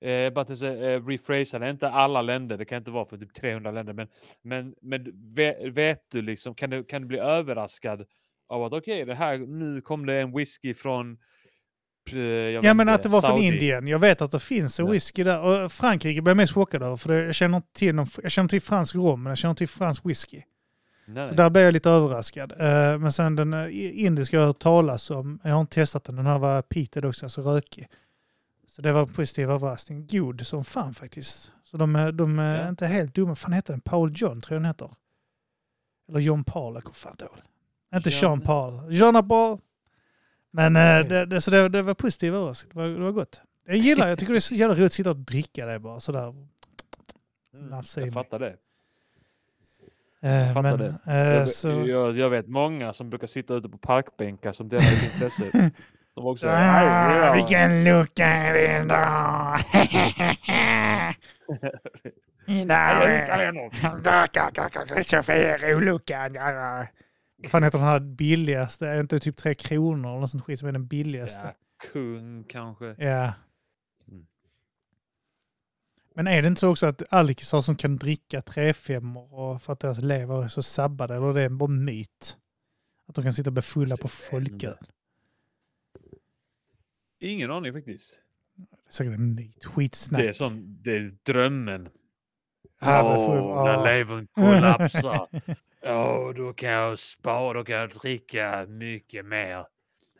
[0.00, 3.70] Eh, bara att eh, rephrasa inte alla länder, det kan inte vara för typ 300
[3.70, 4.08] länder, men,
[4.42, 8.04] men, men vet, vet du liksom, kan du, kan du bli överraskad
[8.50, 11.18] av att okej, det här, nu kom det en whisky från
[12.12, 13.44] eh, jag Ja, men inte, att det var från Saudi.
[13.46, 13.86] Indien.
[13.86, 14.92] Jag vet att det finns en Ja.
[14.92, 15.40] whisky där.
[15.40, 18.30] Och Frankrike blev jag mest chockad över, för det, jag, känner inte till någon, jag
[18.32, 20.42] känner till fransk rom, men jag känner till fransk whisky.
[21.06, 21.36] Nej, Så nej.
[21.36, 22.52] där blev jag lite överraskad.
[22.52, 26.04] Eh, men sen den eh, indiska jag har hört talas om, jag har inte testat
[26.04, 27.88] den, den här var peated också, alltså rökig.
[28.66, 30.06] Så det var en positiv överraskning.
[30.10, 31.50] God som fan faktiskt.
[31.64, 32.68] Så de, är- de är Ja.
[32.68, 33.34] inte helt dumma.
[33.34, 33.80] fan heter den?
[33.80, 34.90] Paul John tror jag den heter.
[36.08, 37.38] Eller John Paul, jag kommer fan inte ihåg.
[37.94, 38.92] Inte Jean- Jean Paul.
[38.92, 39.58] Jean Paul.
[40.50, 42.70] Men eh, det, det, så det, det var positiv överraskning.
[42.74, 43.40] Det var, det var gott.
[43.66, 46.00] Jag gillar, jag tycker det är så jävla roligt att sitta och dricka det bara
[46.00, 46.28] sådär.
[47.54, 48.56] Mm, jag fattar det.
[50.22, 50.94] Eh, fattar men, det.
[51.06, 54.82] eh, Jag, så, jag, jag vet många som brukar sitta ute på parkbänkar som delar
[54.82, 55.70] ut intresse.
[56.14, 59.58] Som också Ah, vilken lucka är det idag?
[62.46, 63.50] Idag
[65.04, 66.36] Chaufför-luckan.
[67.42, 68.88] Vad fan heter den här billigaste?
[68.88, 71.40] Är det inte typ tre kronor eller något sånt skit som är den billigaste?
[71.44, 71.54] Ja,
[71.92, 72.94] kung kanske.
[72.98, 73.32] Ja.
[74.08, 74.26] Mm.
[76.14, 79.80] Men är det inte så också att alkisar som kan dricka 3-5 och för att
[79.80, 82.36] deras lever är så sabbade, eller det är bara myt?
[83.08, 84.74] Att de kan sitta och bli fulla på folköl.
[87.20, 88.18] Ingen aning faktiskt.
[88.54, 89.64] Det är säkert en myt.
[89.64, 90.22] Skitsnack.
[90.22, 91.88] Det är, sån, det är drömmen.
[92.82, 93.84] Åh, får- när ja.
[93.84, 95.28] levern kollapsar.
[95.84, 99.66] Åh, då kan jag spara, då kan jag dricka mycket mer.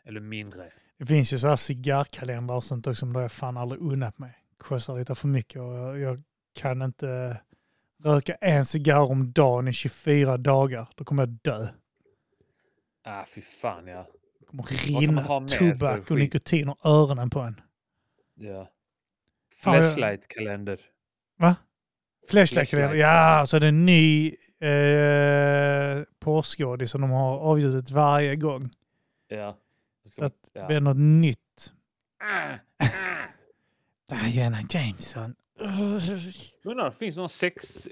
[0.05, 0.71] Eller mindre.
[0.97, 4.33] Det finns ju så här cigarrkalendrar och sånt också, som jag fan aldrig unnat mig.
[4.57, 6.19] Kostar lite för mycket och jag, jag
[6.59, 7.41] kan inte
[8.03, 10.87] röka en cigarr om dagen i 24 dagar.
[10.95, 11.67] Då kommer jag dö.
[13.03, 14.07] Ah, fy fan ja.
[14.39, 17.61] Det kommer rinna tobak och nikotin och öronen på en.
[18.35, 18.69] ja.
[19.63, 20.79] Flashlight-kalender.
[21.39, 21.67] Flashlight-kalender.
[22.29, 22.99] Flashlight.
[22.99, 28.69] Ja, så är det en ny eh, porrskådis som de har avgjutit varje gång.
[29.27, 29.57] Ja.
[30.15, 30.67] Så att ja.
[30.67, 31.73] det är något nytt.
[32.23, 34.25] Ah, ah.
[34.25, 35.35] Diana Jameson.
[36.63, 37.87] Undrar, det finns någon sex...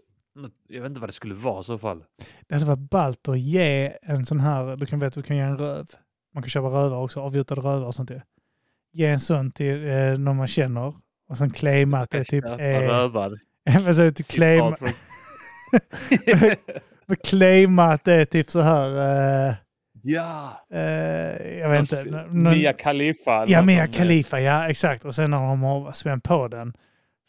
[0.68, 2.04] Jag vet inte vad det skulle vara i så fall.
[2.48, 5.38] Det hade varit ballt att ge en sån här, du kan veta att du kan
[5.38, 5.88] ge en röv.
[6.34, 8.24] Man kan köpa rövar också, avgjutade rövar och sånt där.
[8.92, 10.94] Ge en sån till eh, någon man känner
[11.28, 12.88] och sen claima att det typ är...
[12.88, 13.40] Rövar.
[13.94, 14.24] säger du?
[14.24, 14.78] Claima,
[17.28, 18.90] claima att det är typ så här...
[19.50, 19.54] Eh,
[20.04, 20.66] ja!
[20.74, 22.26] eh, jag vet inte.
[22.30, 23.46] Mia Khalifa.
[23.48, 25.06] Ja, Mia Khalifa, ja exakt.
[25.06, 26.74] Och sen när de har spänt på den.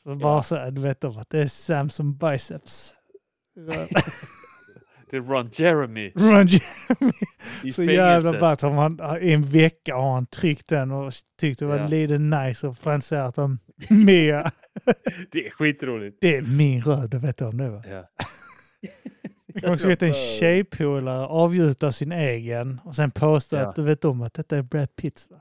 [0.03, 0.43] Så bara Ja.
[0.43, 2.95] så här, du vet om att det är Samson Biceps.
[5.11, 7.13] Det är Ron Jeremy Ron Jeremy.
[7.65, 8.63] i Så jävla ballt.
[9.23, 11.87] I en vecka har han tryckt den och tyckt det var Ja.
[11.87, 13.59] lite nice och fantiserat att de
[14.05, 14.51] Mia,
[15.33, 16.19] Det är skitroligt.
[16.21, 17.83] det är min röd, det vet du om det va?
[17.89, 18.09] Ja.
[19.55, 23.69] Jag kan också veta en tjejpolare avgjuta sin egen och sen påstå Ja.
[23.69, 25.41] att du vet om att detta är Brad Pitts va?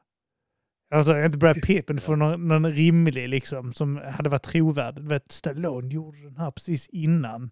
[0.91, 5.03] Alltså inte Brad Pitt, men du får någon, någon rimlig liksom som hade varit trovärdig.
[5.03, 7.41] Du vet Stallone gjorde den här precis innan.
[7.43, 7.49] Uh,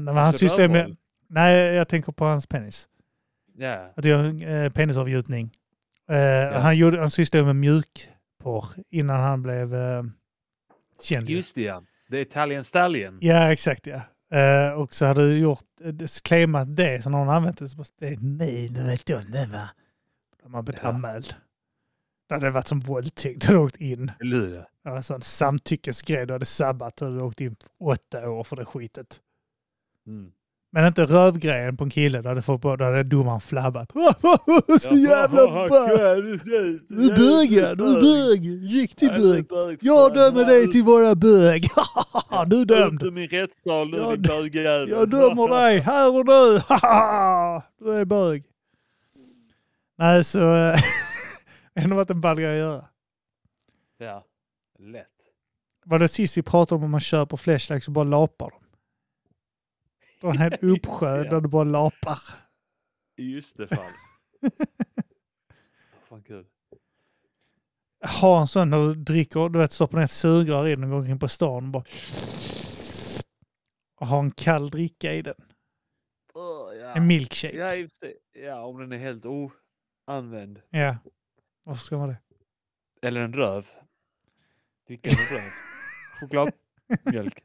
[0.00, 0.96] när han Alltså, sysslade med...
[1.28, 2.88] Nej, jag tänker på hans penis.
[3.56, 3.92] Ja.
[3.96, 5.50] Att göra en eh, penisavgjutning.
[6.10, 9.74] Eh, han, gjorde, han sysslade med mjukporr innan han blev
[11.10, 11.36] ju.
[11.36, 11.82] Just det ja.
[12.10, 13.18] The Italian Stallion.
[13.20, 14.00] Ja, exakt ja.
[14.38, 17.86] Eh, och så hade du gjort, eh, claimat det, så någon använt det, så bara,
[17.98, 18.16] det är
[19.16, 19.70] om det va?
[20.38, 20.88] Då har man blivit Ja.
[20.88, 21.34] anmäld.
[22.28, 24.12] Det hade varit som våldtäkt, du åkt in.
[24.18, 24.50] Hur?
[24.50, 28.56] Det var en sån samtyckesgrej, du hade sabbat och du åkt in åtta år för
[28.56, 29.20] det skitet.
[30.06, 30.32] Mm.
[30.74, 33.92] Men inte rövgrejen på en kille, då hade domaren flabbat.
[34.80, 36.40] så jävla bög!
[36.88, 38.72] Du är bög, du bög!
[38.72, 39.78] Riktig bög!
[39.80, 41.62] Jag dömer dig till våra bög!
[42.46, 43.02] du är dömd!
[43.02, 44.88] Ur min rättssal nu din bögjävel.
[44.88, 46.60] Jag dömer dig här och nu!
[47.86, 48.44] du är bög!
[49.98, 50.38] Nej, så...
[50.38, 50.76] eh,
[51.74, 52.84] Det har varit en ball grej att göra.
[53.98, 54.24] Ja,
[54.78, 55.06] lätt.
[55.84, 58.63] Var det sist vi pratade om om man köper flashlights och bara lapar dem?
[60.24, 61.30] Det var en hel uppsjö Ja.
[61.30, 62.18] där du bara lapar.
[63.16, 63.92] Just det fan.
[66.08, 66.46] Fan kul.
[68.20, 71.02] Ha en sån när du dricker, du vet stoppa ner ett sugrör i den och
[71.02, 71.84] gå in på stan och bara...
[74.00, 75.34] Och ha en kall dricka i den.
[76.94, 77.56] En milkshake.
[77.56, 78.18] Ja, för sig.
[78.32, 80.60] ja, om den är helt oanvänd.
[80.70, 80.96] Ja.
[81.64, 82.16] Varför ska man det?
[83.02, 83.66] Eller en röv.
[84.86, 85.50] Dricka en röv.
[86.20, 87.42] Chokladmjölk.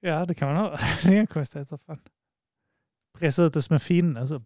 [0.00, 0.70] Ja, det kan man ha.
[1.02, 1.70] Det är en konstighet.
[1.70, 2.00] vad Fan.
[3.18, 4.26] Pressa ut det som en finne.
[4.26, 4.42] Så.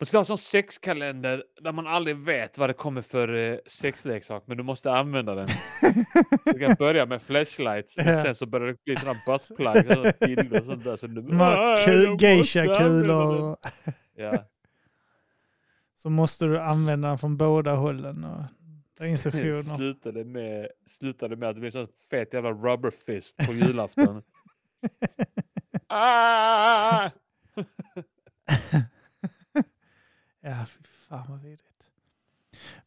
[0.00, 3.58] Man ska ha en sån sexkalender där man aldrig vet vad det kommer för eh,
[3.66, 5.48] sexleksak, men du måste använda den.
[6.44, 10.60] Du kan börja med flashlights, och sen så börjar det bli sådana buttplug, sådana bilder
[10.60, 10.96] och sånt där.
[10.96, 12.80] Så du, De här "Ah, ku- jag måste geisha-kulor.
[12.80, 13.58] använda den." och-
[14.16, 14.44] Ja.
[15.94, 18.24] Så måste du använda den från båda hållen.
[18.24, 18.42] Och
[19.08, 19.62] instruktioner.
[19.76, 24.22] slutade, med, slutade med att det blev så fet jävla rubber fist på julafton.
[25.88, 27.10] ah!
[30.44, 31.90] Ja, fy fan vad vidrigt.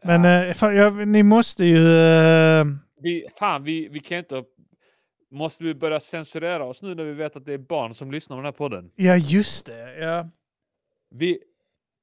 [0.04, 1.98] Men eh, fan, ja, ni måste ju...
[1.98, 2.66] eh,
[3.02, 4.44] Vi, fan, vi, vi kan inte...
[5.32, 8.38] Måste vi börja censurera oss nu när vi vet att det är barn som lyssnar
[8.38, 8.92] på den här podden?
[8.96, 9.98] ja, just det.
[10.00, 10.30] Ja,
[11.10, 11.40] Vi...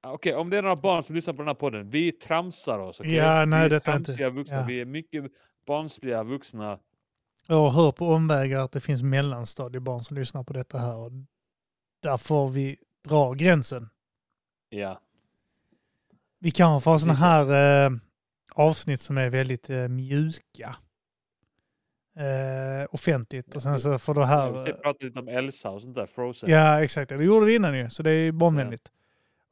[0.07, 3.01] Okej, om det är några barn som lyssnar på den här podden, vi tramsar oss.
[3.01, 3.15] okej?
[3.15, 4.57] Ja, nej, vi är är inte- tramsiga vuxna.
[4.57, 4.65] ja.
[4.65, 5.25] Vi är mycket
[5.67, 6.79] barnsliga vuxna.
[7.47, 10.97] jag hör på omvägar att det finns mellanstadiebarn som lyssnar på detta här.
[10.97, 11.11] Och
[12.03, 12.77] där får vi
[13.09, 13.89] dra gränsen.
[14.69, 15.01] Ja.
[16.39, 17.91] Vi kan få sådana här eh,
[18.55, 20.77] avsnitt som är väldigt eh, mjuka.
[22.17, 23.55] Eh, offentligt.
[23.55, 24.65] Och sen så får det Vi här...
[24.65, 26.51] ska prata lite om Elsa och sånt där, Frozen.
[26.51, 27.09] Ja, exakt.
[27.09, 28.93] Det gjorde vi innan ju, så det är barnvänligt.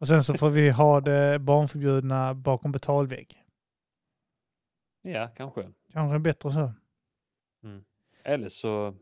[0.00, 3.44] Och sen så får vi ha det barnförbjudna bakom betalvägg.
[5.02, 5.68] ja, kanske.
[5.92, 6.72] Kanske bättre så.
[8.24, 8.94] Eller så...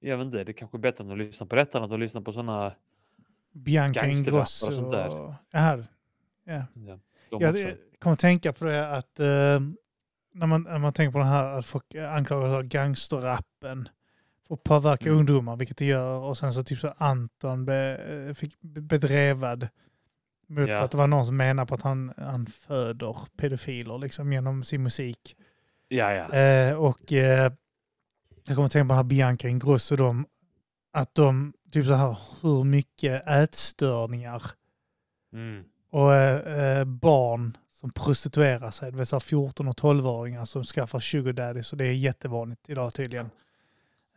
[0.00, 2.00] Jag vet inte, det är kanske är bättre än att lyssna på detta än att
[2.00, 2.74] lyssna på sådana...
[3.52, 5.20] Bianca Ingrosso och sånt där.
[5.20, 5.32] och...
[5.50, 5.82] Ja.
[6.44, 6.64] Ja,
[7.30, 9.60] de Jag kommer att tänka på det att eh,
[10.32, 13.88] när, man, när man tänker på den här att folk anklagar gangsterrappen
[14.50, 15.18] att påverka Mm.
[15.18, 16.18] ungdomar, vilket det gör.
[16.20, 17.96] Och sen så typ så Anton be,
[18.28, 19.68] eh, fick be- bedrevad
[20.48, 20.78] mot Ja.
[20.82, 24.82] att det var någon som menar på att han, han föder pedofiler liksom genom sin
[24.82, 25.36] musik.
[25.88, 26.32] Ja, ja.
[26.38, 27.52] Eh, och eh,
[28.46, 30.26] jag kommer att tänka på den här Bianca Ingrosso, de,
[30.92, 34.42] att de, typ så här, hur mycket ätstörningar
[35.32, 35.64] Mm.
[35.90, 41.00] och eh, eh, barn som prostituerar sig, det vill säga 14 och 12-åringar som skaffar
[41.00, 43.30] sugar daddy, så det är jättevanligt idag tydligen.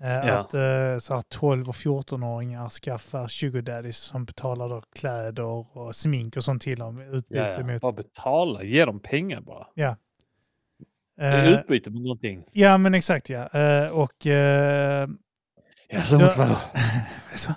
[0.02, 0.34] Eh, Ja.
[0.40, 5.44] Att eh, så här 12 och 14-åringar skaffar sugar daddies som betalar då kläder
[5.78, 7.64] och smink och sånt till dem utbyte Ja, ja.
[7.66, 7.82] mot...
[7.82, 9.68] Bara betala, ge dem pengar bara.
[9.76, 9.96] Det
[11.22, 12.44] Eh, är utbyte mot någonting.
[12.52, 13.48] ja men exakt ja.
[13.48, 15.08] Eh, och eh,
[15.90, 16.58] Ja, så mot vadå?
[17.36, 17.52] så,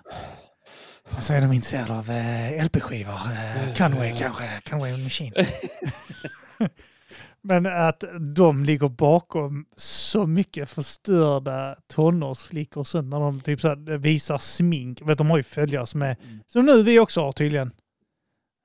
[1.21, 3.13] så är de intresserade av eh, LP-skivor.
[3.13, 5.33] Eh, Conway kanske, Conway Machine.
[7.45, 8.05] Men att
[8.37, 14.39] de ligger bakom så mycket förstörda tonårsflickor och sånt när de typ så här visar
[14.39, 15.03] smink.
[15.03, 16.39] Vet, de har ju följare som är, Mm.
[16.47, 17.71] som nu vi också har tydligen.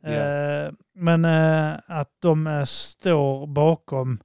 [0.04, 0.10] Ja.
[0.10, 4.20] Eh, men eh, att de eh, står bakom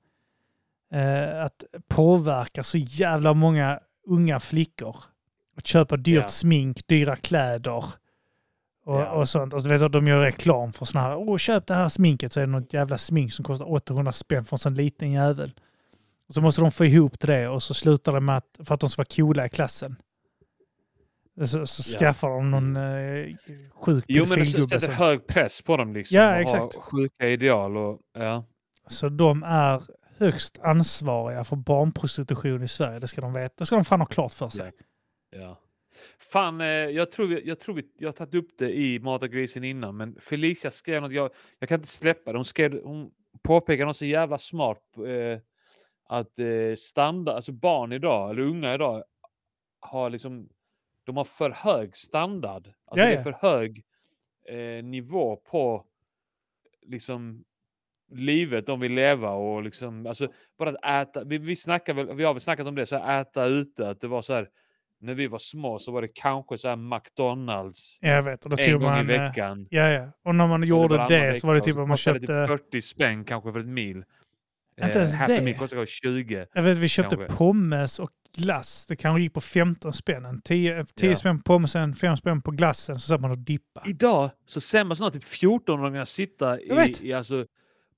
[0.93, 4.97] eh, att påverka så jävla många unga flickor.
[5.57, 6.29] Att köpa dyrt Ja.
[6.29, 7.85] smink, dyra kläder
[8.85, 9.11] och, Ja.
[9.11, 9.55] och sånt.
[9.55, 12.33] Och så vet du, de gör reklam för sådana här, åh köp det här sminket
[12.33, 15.53] så är det något jävla smink som kostar 800 spänn för en sån liten jävel.
[16.29, 18.81] Och så måste de få ihop det och så slutar det med att, för att
[18.81, 19.97] de ska vara coola i klassen.
[21.47, 21.99] Så, så Ja.
[21.99, 23.27] skaffar de någon eh,
[23.75, 26.17] sjuk Jo, men det sätter hög press på dem liksom.
[26.17, 26.75] Ja, och exakt.
[26.75, 27.99] Har sjuka ideal och...
[28.15, 28.45] Ja.
[28.87, 29.83] Så de är
[30.19, 32.99] högst ansvariga för barnprostitution i Sverige.
[32.99, 33.55] Det ska de veta.
[33.59, 34.73] Det ska de fan ha klart för sig.
[35.37, 35.59] Ja.
[36.19, 39.65] Fan, eh, jag tror, jag tror vi, jag har tagit upp det i Mata grisen
[39.65, 42.39] innan, men Felicia skrev något, jag, jag kan inte släppa det.
[42.39, 43.11] Hon, skrev, hon
[43.43, 44.83] påpekade något så jävla smart.
[44.97, 45.39] Eh,
[46.05, 49.05] att eh, standard, alltså barn idag, eller unga idag,
[49.81, 50.49] har liksom,
[51.05, 52.69] de har för hög standard.
[52.85, 53.85] Alltså det är för hög
[54.49, 55.87] eh, nivå på
[56.83, 57.45] liksom
[58.11, 62.25] livet de vill leva och liksom, alltså bara att äta, vi, vi snackar väl, vi
[62.25, 64.51] har väl snackat om det, så här, äta ute, att det var så här,
[65.03, 68.45] när vi var små så var det kanske så här McDonalds Jag vet.
[68.45, 69.67] Och då en tog gång man, i eh, veckan.
[69.71, 70.09] Ja, ja.
[70.25, 72.47] Och när man gjorde det så var det typ att man kostade köpte...
[72.47, 74.05] typ 40 spänn kanske för ett mil.
[74.83, 75.43] Inte ens Happy det.
[75.43, 76.47] Meal kostar kanske 20.
[76.55, 77.37] Jag vet, vi köpte kanske.
[77.37, 78.87] pommes och glass.
[78.87, 80.43] Det kanske gick på 15 spänn.
[80.45, 81.17] 10, 10 Ja.
[81.17, 82.99] spänn på pommesen, 5 spänn på glassen.
[82.99, 83.83] Så satt man och dippa.
[83.87, 87.47] Idag så ser man sådana typ 14-åringar sitta i, i, alltså,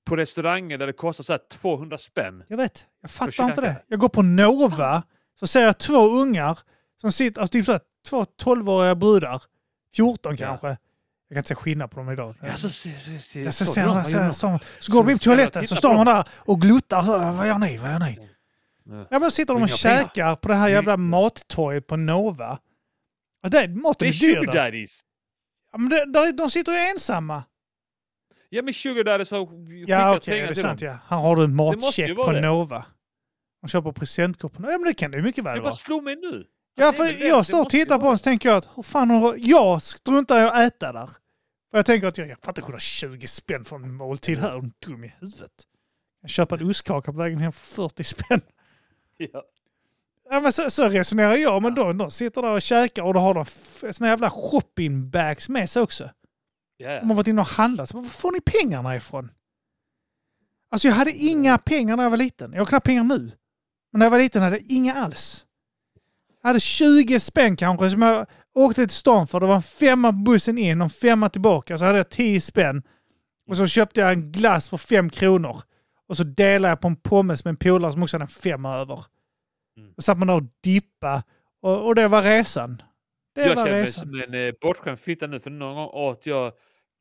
[0.05, 2.43] på restauranger där det kostar så här 200 spänn.
[2.47, 2.85] Jag vet.
[3.01, 3.83] Jag fattar inte det.
[3.87, 5.03] Jag går på Nova,
[5.39, 6.59] så ser jag två ungar
[7.05, 9.43] som sitter, alltså typ så här, två 12-åriga brudar.
[9.95, 10.47] 14 Ja.
[10.47, 10.67] kanske.
[10.67, 10.77] Jag
[11.35, 12.35] kan inte se skillnad på dem idag.
[12.41, 15.93] Ja, så, så, så, så, så, så, så, går de in på toaletten så står
[15.93, 17.01] man där och gluttar.
[17.01, 17.77] Så, vad gör ni?
[17.77, 18.29] Vad gör ni?
[19.09, 19.19] Ja.
[19.19, 22.59] Men sitter de och käkar på det här jävla mattorget på Nova.
[23.41, 24.85] Ja, det, Det maten är dyr där.
[25.71, 27.43] Ja, men det, där, de sitter ju ensamma.
[28.49, 30.87] Ja men sugar daddies har skickat Ja, okej, pengar det är till sant dem.
[30.89, 30.97] ja.
[31.07, 32.41] Här har du en matcheck på det.
[32.41, 32.85] Nova.
[33.61, 34.71] De köper presentkort på Nova.
[34.71, 35.69] Ja, men det kan det mycket väl Det vara.
[35.71, 36.45] bara slog mig nu.
[36.75, 39.81] Ja, för jag står och tittar på den så tänker jag att hur fan jag
[39.81, 41.07] struntar i att äta där.
[41.71, 44.57] För jag tänker att jag, jag inte kunna 20 spänn för en måltid här.
[44.57, 45.51] Är du dum i huvudet?
[46.21, 48.41] Jag köper en ostkaka på vägen hem för 40 spänn.
[49.17, 49.43] Ja.
[50.29, 53.19] Ja, men så, så resonerar jag, men de, de sitter där och käkar och då
[53.19, 53.45] har de
[53.93, 56.09] såna jävla shoppingbags med sig också.
[56.77, 56.99] Ja, ja.
[56.99, 57.89] De har varit inne och handlat.
[57.89, 59.29] Så var får ni pengarna ifrån?
[60.71, 62.53] Alltså jag hade inga pengar när jag var liten.
[62.53, 63.17] Jag har knappt pengar nu.
[63.91, 65.44] Men när jag var liten hade jag inga alls.
[66.45, 68.25] Hade 20 spänn kanske som jag
[68.55, 69.39] åkte till stan för.
[69.39, 71.77] Det var en femma på bussen in och en femma tillbaka.
[71.77, 72.83] Så hade jag 10 spänn.
[73.47, 75.61] Och så köpte jag en glass för 5 kronor.
[76.07, 78.75] Och så delade jag på en pommes med en polare som också hade en femma
[78.75, 79.03] över.
[79.77, 79.93] Mm.
[79.97, 81.23] Och satt man där och dippa
[81.61, 82.81] och, och det var resan.
[83.35, 86.25] Det Jag var känner mig som en eh, bortskämd fitta nu för någon gång åt
[86.25, 86.51] jag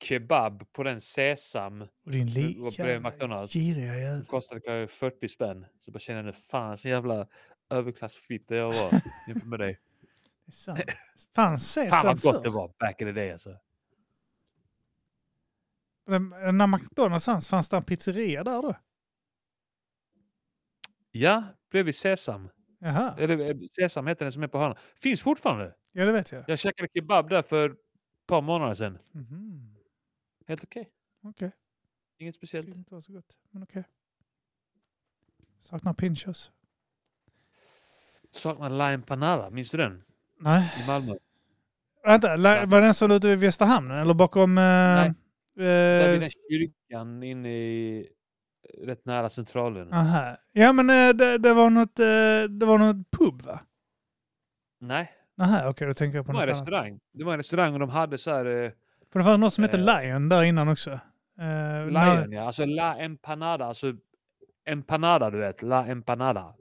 [0.03, 1.80] kebab på den sesam.
[2.07, 3.53] Och din Det var li- bredvid jävla McDonald's.
[3.53, 4.24] giriga jävel.
[4.24, 5.66] kostade kanske 40 spänn.
[5.84, 7.26] Så bara känner jag nu fan så jävla
[7.71, 8.91] överklassfitta jag var
[9.29, 9.81] jämfört med dig.
[10.45, 10.81] Det är sant.
[11.35, 11.59] Fan,
[11.91, 13.59] Fan vad gott det var back in the day alltså.
[16.07, 18.75] Men När McDonalds fanns, fanns det en pizzeria där då?
[21.11, 22.49] Ja, bredvid Sesam.
[22.79, 24.77] Jaha, Eller eh, Sesam heter den som är på hörnan.
[24.97, 25.75] Finns fortfarande.
[25.93, 26.45] ja det vet jag.
[26.49, 27.77] Jag käkade kebab där för ett
[28.27, 28.99] par månader sedan.
[29.12, 29.77] Mhm.
[30.47, 30.91] Helt okej.
[31.23, 31.51] Okej,
[32.19, 32.67] Inget det speciellt.
[32.67, 33.39] tyckte inte var så gott.
[33.51, 33.85] Men okej.
[35.61, 36.53] Saknar pinchos.
[38.35, 39.51] Saknar La Empanada.
[39.51, 40.03] Minns du den?
[40.41, 40.72] Nej.
[40.85, 41.14] I Malmö.
[42.07, 44.59] Vänta, la- var den som låg ute vid Västra hamnen eller bakom...
[44.59, 45.12] Eh, Nej.
[45.57, 48.09] Där eh, vid den kyrkan inne i...
[48.85, 49.93] Rätt nära centralen.
[49.93, 50.37] aha.
[50.53, 52.05] Ja men eh, det, det var något, eh,
[52.59, 53.61] det var något pub va?
[54.80, 56.66] Nej, Nähä, okej då tänker jag på det var något en annat.
[56.68, 57.01] restaurang.
[57.12, 58.45] Det var en restaurang och de hade så här...
[58.64, 58.70] Eh,
[59.12, 60.91] För det fanns något som hette Eh, Lion där innan också.
[60.91, 60.99] Eh,
[61.39, 62.47] när- Lion, ja.
[62.47, 63.64] Alltså La Empanada.
[63.64, 63.93] Alltså
[64.66, 65.62] Empanada, du vet.
[65.62, 66.55] La Empanada.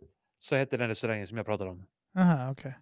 [0.44, 1.86] Så hette den restaurangen som jag pratade om.
[2.18, 2.78] Aha, okej.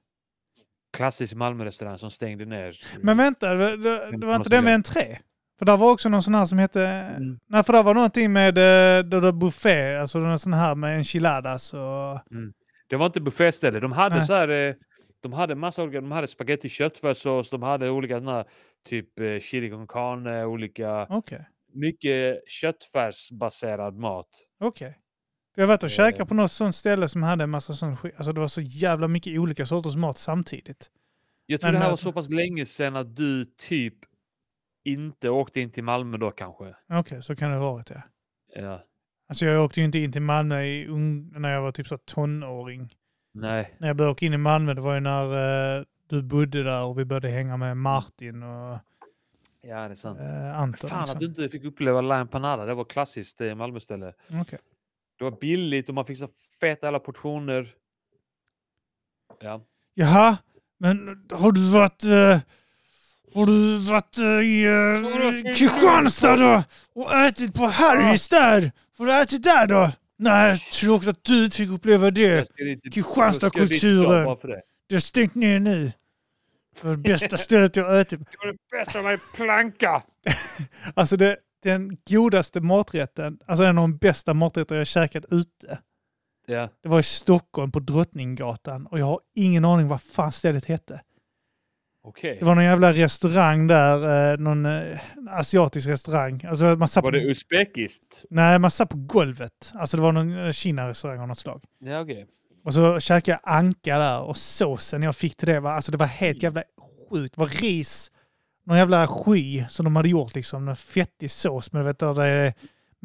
[0.98, 2.80] Klassisk Malmö-restaurang som stängde ner.
[3.02, 5.20] Men vänta, det, det, det var inte den jag- entré?
[5.60, 6.86] För där var också någon sån här som hette...
[6.88, 7.40] Mm.
[7.48, 10.98] Nej, för där var någonting med eh, det där buffé, alltså någon sån här med
[10.98, 12.20] enchiladas och...
[12.90, 13.80] Det var inte bufféställe.
[13.80, 14.26] De hade Nej.
[14.26, 14.48] så här...
[14.70, 14.76] eh,
[15.22, 16.02] De hade massa olika...
[16.02, 17.50] De hade spaghetti köttfärssås.
[17.50, 18.46] De hade olika såna här,
[18.86, 21.08] typ eh, chili con carne, olika...
[21.10, 24.28] Okej, Mycket köttfärsbaserad mat.
[24.60, 24.90] okej.
[24.92, 25.01] För
[25.56, 25.94] Jag har varit och Eh.
[25.94, 28.14] käkat på något sånt ställe som hade en massa sån skit.
[28.18, 30.92] Alltså det var så jävla mycket olika sorters mat samtidigt.
[31.46, 33.96] Jag tror Men, det här eh, var så pass länge sedan att du typ
[34.84, 36.76] inte åkte in till Malmö då kanske.
[36.94, 38.02] Okej, så kan det ha varit ja.
[38.56, 38.84] Ja.
[39.30, 40.88] Alltså jag åkte ju inte in till Malmö i
[41.32, 42.96] när jag var typ så tonåring.
[43.34, 43.76] Nej.
[43.78, 46.84] När jag började åka in i Malmö, det var ju när eh, du bodde där
[46.84, 48.78] och vi började hänga med Martin och
[49.64, 50.20] Ja, det är sant.
[50.20, 50.90] eh, Anton.
[50.90, 51.20] Fan att liksom.
[51.20, 52.66] du inte fick uppleva La Empanada.
[52.66, 54.14] Det var klassiskt eh, Malmöställe.
[54.42, 54.60] Okej.
[55.22, 56.28] Det var billigt och man fick så
[56.60, 57.74] feta alla portioner.
[59.40, 59.62] Ja.
[59.94, 60.38] Jaha,
[60.80, 62.04] men har du varit...
[62.04, 62.40] eh,
[63.34, 66.64] har du varit eh, i uh, Kristianstad då?
[66.94, 68.72] Och ätit på Harrys där?
[68.98, 69.92] Har du ätit där då?
[70.18, 72.22] Nej, tråkigt att du inte fick uppleva det.
[72.58, 74.26] Jag Kristianstadkulturen.
[74.26, 74.62] jag det.
[74.90, 75.92] Det är stängt ner nu.
[76.76, 78.20] För det bästa stället jag har ätit.
[78.32, 80.04] Det var det bästa med planka!
[80.94, 85.80] Alltså det, den godaste maträtten, alltså en av de bästa maträtter jag käkat ute.
[86.48, 86.70] Ja.
[86.84, 91.02] Det var i Stockholm på Drottninggatan och jag har ingen aning vad fan stället hette.
[92.04, 92.38] Okej.
[92.40, 95.00] Det var någon jävla restaurang där, eh, någon eh,
[95.30, 96.42] asiatisk restaurang.
[96.50, 98.26] Alltså man satt, Var det uzbekiskt?
[98.30, 99.72] nej, man satt på golvet.
[99.74, 101.62] Alltså det var någon eh, Kina-restaurang av något slag.
[101.80, 102.28] Ja, okej.
[102.66, 105.98] Och så käkade jag anka där och såsen jag fick till det var, alltså det
[105.98, 106.64] var helt jävla
[107.10, 107.36] sjukt.
[107.36, 108.12] Det var ris,
[108.64, 111.74] någon jävla sky som de hade gjort liksom, en fettig sås.
[111.74, 112.54] Men vet du, det är,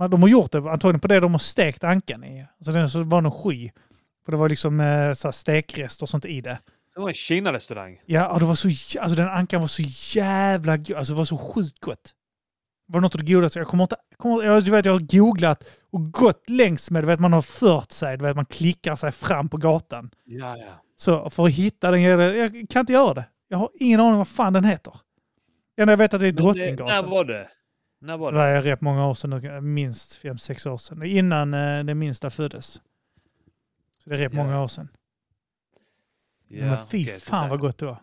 [0.09, 2.47] de har gjort det antagligen på det de har stekt ankan i.
[2.59, 3.71] Alltså så det var någon sky.
[4.25, 6.59] För det var liksom eh, så här stekrester och sånt i det.
[6.95, 8.01] Det var en Kina-restaurang.
[8.07, 8.69] Ja, och det var så,
[9.01, 9.83] alltså den ankan var så
[10.19, 10.97] jävla god.
[10.97, 12.13] Alltså det var så sjukt gott.
[12.87, 13.59] Det var något av det godaste.
[13.59, 17.07] Jag kommer inte, kommer, jag, du vet, jag har googlat och gått längs med, du
[17.07, 20.11] vet man har fört sig, du vet man klickar sig fram på gatan.
[20.25, 20.83] Ja, ja.
[20.97, 23.25] Så för att hitta den, jag, jag kan inte göra det.
[23.49, 24.93] Jag har ingen aning vad fan den heter.
[25.77, 26.87] Enda jag vet att det är Drottninggatan.
[26.87, 27.49] när var det?
[28.01, 28.55] När var Det det?
[28.55, 31.03] var rätt många år sedan, minst 5-6 år sedan.
[31.03, 32.73] Innan eh, det minsta föddes.
[33.99, 34.45] Så det är rätt Ja.
[34.45, 34.89] många år sedan.
[36.49, 37.99] Men fy så fan vad gott det var.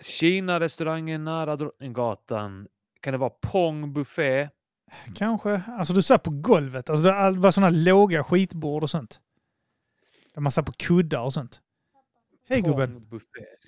[0.00, 2.68] Kina-restaurangen nära Drottninggatan.
[3.00, 4.48] Kan det vara Pong Buffé?
[5.14, 5.62] Kanske.
[5.68, 6.90] Alltså du satt på golvet.
[6.90, 9.20] Alltså, det var sådana låga skitbord och sånt.
[10.34, 11.60] Där man satt på kuddar och sånt.
[12.48, 13.10] Hej gubben,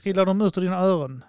[0.03, 1.25] trillar de ut ur dina öron?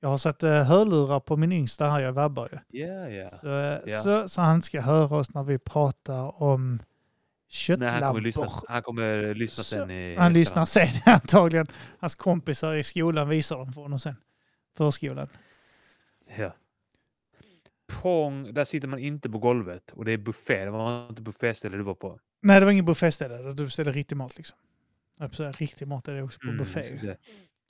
[0.00, 2.80] Jag har satt eh, hörlurar på min yngsta här, jag vabbar ju.
[2.80, 3.30] Ja, ja.
[3.30, 4.00] Så, eh, Ja.
[4.02, 6.86] så, så han ska höra oss när vi pratar om Nej,
[7.48, 7.90] köttlampor.
[8.00, 11.66] han kommer lyssna, han kommer lyssna Så- sen i Han lyssnar sen antagligen.
[11.98, 14.16] Hans kompisar i skolan visar dem för honom sen.
[14.76, 15.28] Förskolan.
[16.38, 16.54] Ja.
[17.86, 20.64] Pong, där sitter man inte på golvet och det är buffé.
[20.64, 22.18] Det var inte bufféställe du var på.
[22.42, 23.52] Nej, det var ingen bufféställe.
[23.52, 24.56] Du beställde riktig mat liksom.
[25.18, 25.30] Jag
[25.60, 27.16] riktig mat är det också på Mm, buffé.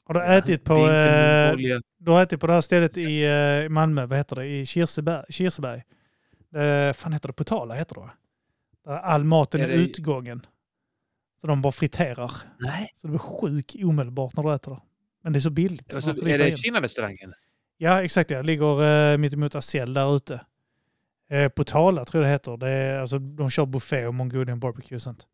[0.09, 0.75] Har du ätit på...
[0.75, 3.25] Eh, du har ätit på det här stället i
[3.65, 4.47] eh, Malmö, vad heter det?
[4.47, 5.25] I Kirseberg.
[5.29, 5.83] Kirseberg.
[6.55, 7.33] Eh, fan heter det?
[7.33, 8.11] Potala heter det?
[8.85, 10.41] Där all maten är, Är det- utgången.
[11.41, 12.33] Så de bara friterar.
[12.59, 12.93] Nej.
[12.97, 14.81] Så du blir sjuk omedelbart när du äter det.
[15.23, 15.91] Men det är så billigt.
[15.93, 16.57] så Alltså, får är det.
[16.59, 17.35] Kina-restaurangen?
[17.77, 18.29] Ja, exakt.
[18.29, 20.41] Det ligger eh, mittemot Acell där ute.
[21.31, 22.57] Eh, Potala tror jag det heter.
[22.57, 25.27] Det är, alltså, de kör buffé och Mongolian barbecue och sånt.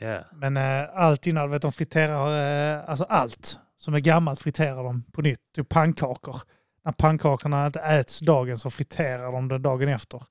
[0.00, 0.24] Ja.
[0.32, 5.02] Men eh, allt innan, vet, de friterar, eh, alltså allt som är gammalt friterar de
[5.12, 5.40] på nytt.
[5.54, 6.36] Typ pannkakor.
[6.84, 10.22] När pannkakorna inte äts dagen så friterar de det dagen efter.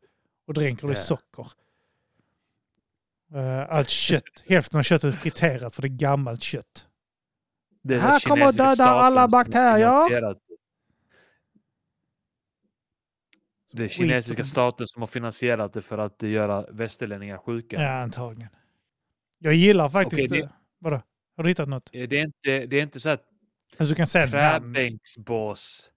[0.47, 1.47] Och dränker det i socker.
[3.33, 6.87] Eh, allt kött, hälften av köttet är friterat för det är gammalt kött.
[7.83, 10.35] Det är Här kommer kinesiska döda alla bakterier.
[13.73, 17.81] Det är kinesiska staten som har finansierat det för att göra västerlänningar sjuka.
[17.81, 18.49] Ja, antagligen.
[19.39, 20.31] Jag gillar faktiskt...
[20.31, 21.01] Okej, det- eh, Vadå?
[21.37, 21.89] Har du hittat något?
[21.93, 23.23] Eh, Det är inte, det är inte så att
[23.77, 25.89] Alltså du kan säga träbänksbås.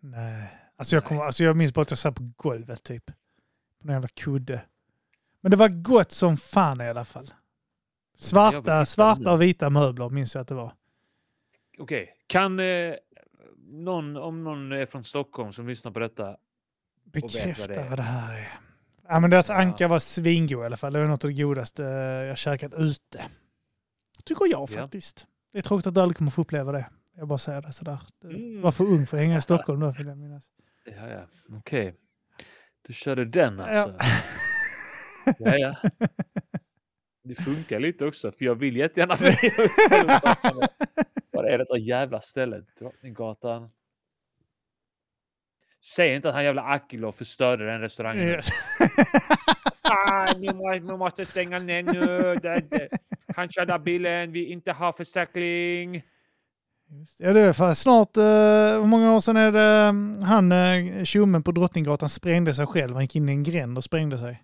[0.00, 0.60] Nej.
[0.76, 3.06] Alltså jag, kommer, alltså jag minns bara att jag satt på golvet typ.
[3.06, 4.64] På en jävla kudde.
[5.40, 7.26] Men det var gott som fan i alla fall.
[8.16, 10.72] Svarta, svarta och vita möbler minns jag att det var.
[11.78, 12.94] Okej, kan eh,
[13.58, 16.24] någon, om någon är från Stockholm som lyssnar på detta.
[16.24, 16.36] vet
[17.22, 18.60] vad Bekräfta det vad det här är.
[19.08, 19.54] Ja, men deras Ja.
[19.54, 20.92] anka var svingod i alla fall.
[20.92, 21.82] Det var något av det godaste
[22.28, 23.24] jag käkat ute.
[24.24, 24.88] Tycker jag Ja.
[25.54, 26.86] Det är tråkigt att du aldrig kommer få uppleva det.
[27.16, 27.98] Jag bara säger det sådär.
[28.20, 28.60] Du Mm.
[28.62, 30.44] var för ung för att hänga i Stockholm då vill jag minnas.
[30.84, 31.26] Ja, ja.
[31.58, 31.94] Okej.
[32.82, 33.64] Du körde den Ja.
[33.64, 34.06] alltså?
[35.38, 35.76] Ja, ja.
[37.24, 39.16] Det funkar lite också, för jag vill jättegärna
[41.32, 42.64] Vad är detta jävla stället?
[42.78, 43.70] Drottninggatan.
[45.96, 48.28] Säg inte att han jävla Akilov förstörde den restaurangen.
[48.28, 48.48] Yes.
[49.84, 52.34] Ah, nu måste, nu måste stänga ner nu.
[52.42, 52.88] Det, det.
[53.36, 56.02] Han körde bilen, vi inte har försäkring.
[56.90, 57.24] Just det.
[57.24, 58.22] Ja, det är för snart, eh,
[58.80, 62.94] hur många år sedan är det mm, han, eh, tjommen på Drottninggatan sprängde sig själv.
[62.94, 64.42] Han gick in i en gränd och sprängde sig.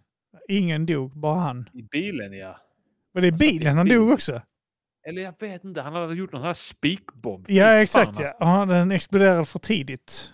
[0.49, 1.69] Ingen dog, bara han.
[1.73, 2.57] I bilen ja.
[3.15, 4.43] Men det är Alltså, bilen han dog också.
[5.09, 7.45] Eller jag vet inte, han hade gjort någon sån här spikbomb.
[7.49, 8.23] Ja, fan, exakt alltså.
[8.23, 8.33] ja.
[8.41, 10.33] Och han, den exploderade för tidigt.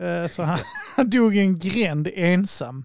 [0.00, 0.58] Eh, Så han,
[0.96, 2.84] han dog i en gränd ensam.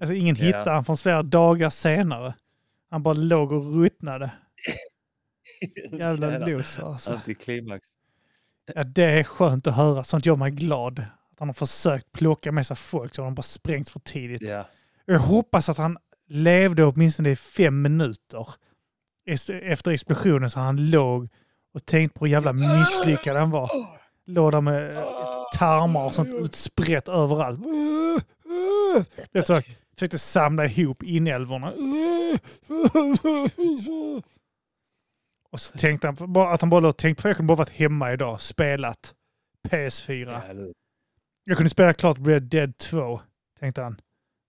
[0.00, 0.44] Alltså ingen Ja.
[0.44, 2.34] hittade han förrän flera dagar senare.
[2.90, 4.30] Han bara låg och ruttnade.
[5.98, 7.12] Jävla loser alltså.
[7.12, 7.88] Antiklimax.
[8.74, 10.04] Ja, det är skönt att höra.
[10.04, 10.98] Sånt gör mig glad.
[11.32, 14.42] Att han har försökt plocka med sig folk så har de bara sprängt för tidigt.
[14.42, 14.68] Ja.
[15.06, 18.48] Jag hoppas att han levde åtminstone i fem minuter
[19.62, 21.28] efter explosionen så han låg
[21.74, 23.70] och tänkte på hur jävla misslyckad han var.
[24.26, 25.04] Låg där med
[25.58, 27.60] tarmar och sånt utsprätt överallt.
[29.32, 29.62] Det är så
[29.94, 31.72] försökte samla ihop inälvorna.
[35.50, 37.70] Och så tänkte han att han bara låg och tänkte på jag kunde bara varit
[37.70, 39.14] hemma idag, spelat
[39.68, 40.30] PS4.
[40.32, 40.72] Ja, eller hur?
[41.44, 43.20] Jag kunde spela klart Red Dead 2,
[43.60, 44.00] tänkte han.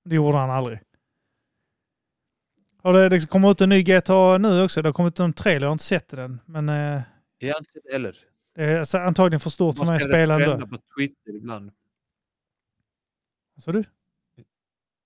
[0.06, 0.80] Det gjorde han aldrig.
[2.82, 4.82] Och det, det kommer ut en ny GTA nu också.
[4.82, 6.40] Det har kommit en trailer, jag har inte sett den.
[6.46, 7.02] Men eh,
[7.38, 8.18] Jag har inte sett heller.
[8.56, 10.68] det är antagligen för stort för mig att spela ändå.
[10.68, 11.72] på Twitter ibland.
[13.56, 13.84] Vad sa du?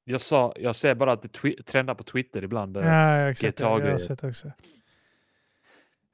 [0.09, 2.77] Jag sa, jag ser bara att det trendar på Twitter ibland.
[2.77, 3.59] eh, Ja, exakt.
[3.59, 4.51] Jag har sett också.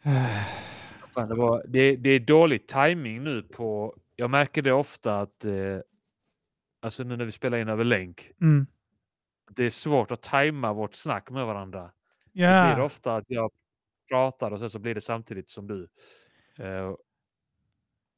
[1.13, 3.95] Fan, det, var, det, det är dålig timing nu på...
[4.15, 5.45] Jag märker det ofta att...
[5.45, 5.79] Eh,
[6.81, 8.31] alltså nu när vi spelar in över länk.
[8.41, 8.67] Mm.
[9.49, 11.91] Det är svårt att tajma vårt snack med varandra.
[12.67, 13.51] Det blir ofta att jag
[14.09, 15.87] pratar och sen så blir det samtidigt som du.
[16.57, 16.93] Eh,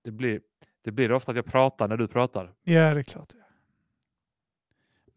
[0.03, 0.41] det, blir,
[0.82, 2.53] det blir ofta att jag pratar när du pratar.
[2.63, 3.34] ja, det är klart.
[3.34, 3.46] ja.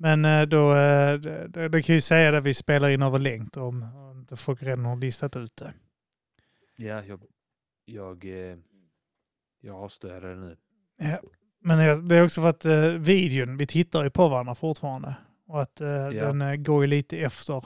[0.03, 3.18] Men eh, då, eh, det, det, det kan ju säga att vi spelar in över
[3.18, 3.84] länk om,
[4.16, 5.72] inte folk redan har listat ut det.
[6.76, 7.20] Ja, jag,
[7.84, 8.57] jag, eh,
[9.61, 10.57] jag avslöjar det nu.
[10.98, 11.20] Ja.
[11.62, 12.64] Men det- det är också för att
[12.98, 15.14] videon, vi tittar ju på varandra fortfarande.
[15.46, 17.61] Och att eh, den går ju lite efter.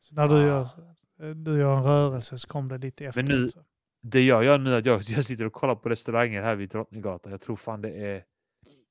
[0.00, 0.46] Så när du, Ah.
[0.46, 3.22] gör, du gör en rörelse så kommer det lite efter.
[3.22, 3.64] nu- också.
[4.02, 6.68] Det jag gör nu är att jag, jag sitter och kollar på restauranger här vid
[6.70, 7.32] Drottninggatan.
[7.32, 8.24] Jag tror fan det är...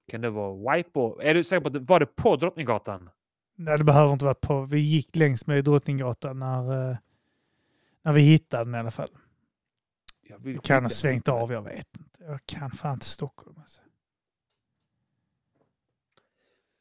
[0.07, 1.19] Kan det vara Wipo?
[1.21, 3.09] Är du säker på att det var det på Drottninggatan?
[3.55, 4.61] Nej, det behöver inte vara på.
[4.65, 6.97] Vi gick längs med Drottninggatan när, eh,
[8.01, 9.09] när vi hittade den i alla fall.
[10.29, 12.23] Jag kan ha svängt av, jag vet inte.
[12.23, 13.55] Jag kan fan inte Stockholm.
[13.59, 13.81] Alltså.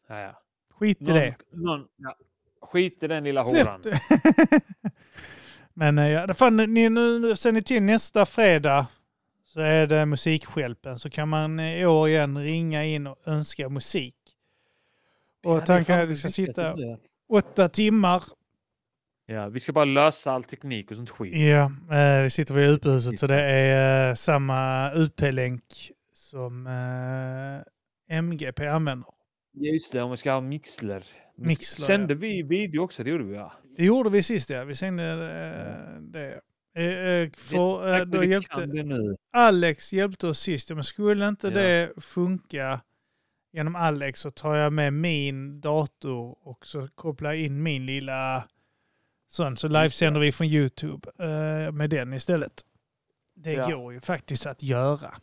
[0.08, 0.42] Ja, ja.
[0.70, 1.36] Skit i Någon, det.
[1.50, 2.16] någon, ja.
[2.60, 3.82] Skit i den lilla horan.
[5.74, 8.86] Men eh, ja, fan, ni, nu, nu ser ni till nästa fredag
[9.56, 10.98] så är det musikskälpen.
[10.98, 14.14] Så kan man eh, i år igen ringa in och önska musik.
[15.44, 16.76] Och Ja, tanken är att vi ska sitta
[17.28, 18.22] åtta timmar.
[19.26, 21.36] Ja, vi ska bara lösa all teknik och sånt skit.
[21.36, 25.64] Ja, eh, vi sitter vid UP-huset så det är eh, samma UP-länk
[26.12, 29.08] som eh, MGP använder.
[29.52, 31.04] Ja, just det, om vi ska ha mixler.
[31.36, 33.04] Mixler, Sände vi video också?
[33.04, 33.52] Det gjorde vi ja.
[33.76, 34.64] Det gjorde vi sist ja.
[34.64, 36.40] Vi sände eh, det.
[36.76, 39.16] Eh, eh, för, eh, då hjälpte, det.
[39.32, 40.70] Alex hjälpte oss sist.
[40.70, 41.52] Men skulle inte Ja.
[41.54, 42.80] det funka
[43.52, 48.48] genom Alex så tar jag med min dator och så kopplar jag in min lilla
[49.28, 49.56] sån.
[49.56, 51.10] Så livesänder vi från YouTube
[51.72, 52.64] med den istället.
[53.34, 53.70] Det Ja.
[53.76, 55.14] går ju faktiskt att göra.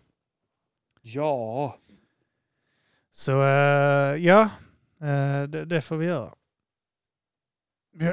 [1.02, 1.78] Ja,
[3.12, 3.32] Så
[4.20, 4.50] ja,
[5.50, 6.34] det, det får vi göra.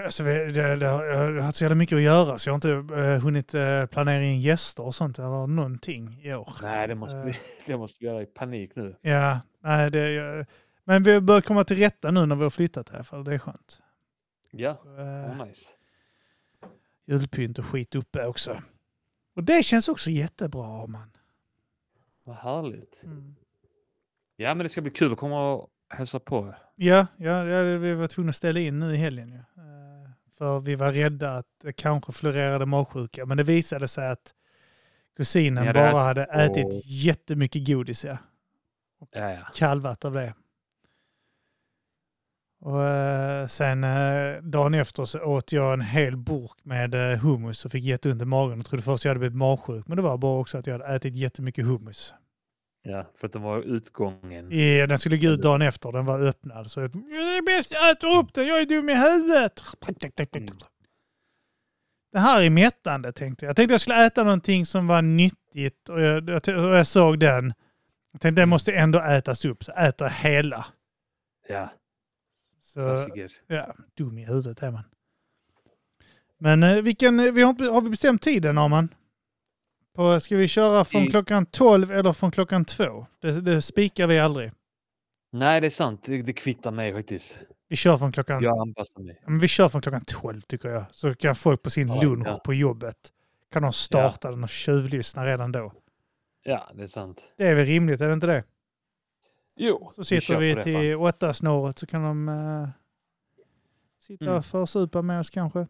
[0.05, 2.53] Alltså, vi, det, det, har- jag har haft så jävla mycket att göra så jag
[2.53, 6.53] har inte eh, hunnit eh, planera in gäster och sånt eller någonting i år.
[6.62, 7.37] nej det måste, vi, Eh.
[7.66, 8.97] det måste vi göra i panik nu.
[9.01, 10.47] Ja, nej, det, jag,
[10.85, 13.39] men vi bör komma till rätta nu när vi har flyttat här för det är
[13.39, 13.83] skönt.
[14.51, 15.05] Ja, Så, eh,
[15.41, 15.70] oh, nice.
[17.07, 18.62] julpynt och skit uppe också.
[19.37, 21.11] Och det känns också jättebra man.
[22.24, 23.01] Vad härligt.
[23.05, 23.35] Mm.
[24.37, 26.55] Ja, men det ska bli kul att komma och hälsa på.
[26.76, 29.28] Ja, ja, ja, vi var tvungna att ställa in nu i helgen.
[29.28, 29.39] ju.
[30.41, 33.26] För vi var rädda att det kanske florerade magsjuka.
[33.26, 34.34] Men det visade sig att
[35.16, 38.05] kusinen hade bara hade ätit jättemycket godis.
[38.05, 38.16] Ja.
[39.11, 39.47] Ja, ja.
[39.55, 40.34] Kalvat av det.
[42.61, 47.64] Och eh, sen eh, dagen efter så åt jag en hel burk med eh, hummus
[47.64, 49.88] och fick jätteont i magen och trodde först jag hade blivit magsjuk.
[49.88, 52.14] Men det var bara också att jag hade ätit jättemycket hummus.
[52.83, 54.53] Ja, för att det var utgången.
[54.53, 56.70] I, den skulle gå ut dagen efter, den var öppnad.
[56.70, 59.62] Så jag, är bäst jag äter upp den, jag är dum i huvudet.
[60.35, 60.49] Mm.
[62.12, 63.49] Det här är mättande tänkte jag.
[63.51, 67.55] Jag tänkte jag skulle äta någonting som var nyttigt och jag, jag, jag såg den.
[68.12, 70.66] Jag tänkte den måste ändå ätas upp, så äter hela.
[71.49, 71.70] Ja,
[72.61, 73.33] Så, klassiker.
[73.47, 74.85] ja, dum i huvudet är man.
[76.39, 78.89] Men eh, vilken, eh, vi har, har vi bestämt tiden Arman?
[80.01, 83.07] På, ska vi köra från I- klockan 12 eller från klockan 2?
[83.20, 84.53] Det, det spikar vi aldrig.
[85.32, 86.03] Nej, det är sant.
[86.05, 87.38] Det, det kvittar mig faktiskt.
[87.68, 89.22] Vi kör från klockan Jag anpassar mig.
[89.26, 90.84] Men vi kör från klockan 12 tycker jag.
[90.92, 92.40] Så kan folk på sin Ja, lunch ja.
[92.44, 92.96] på jobbet
[93.53, 95.72] kan de starta den och tjuvlyssna redan då.
[96.42, 97.32] Ja, det är sant.
[97.36, 98.44] Det är väl rimligt, är det inte det?
[99.57, 102.68] Jo, Så sitter vi, det, till åtta snåret så kan de uh,
[104.01, 104.36] sitta Mm.
[104.36, 105.66] och försupa med oss kanske.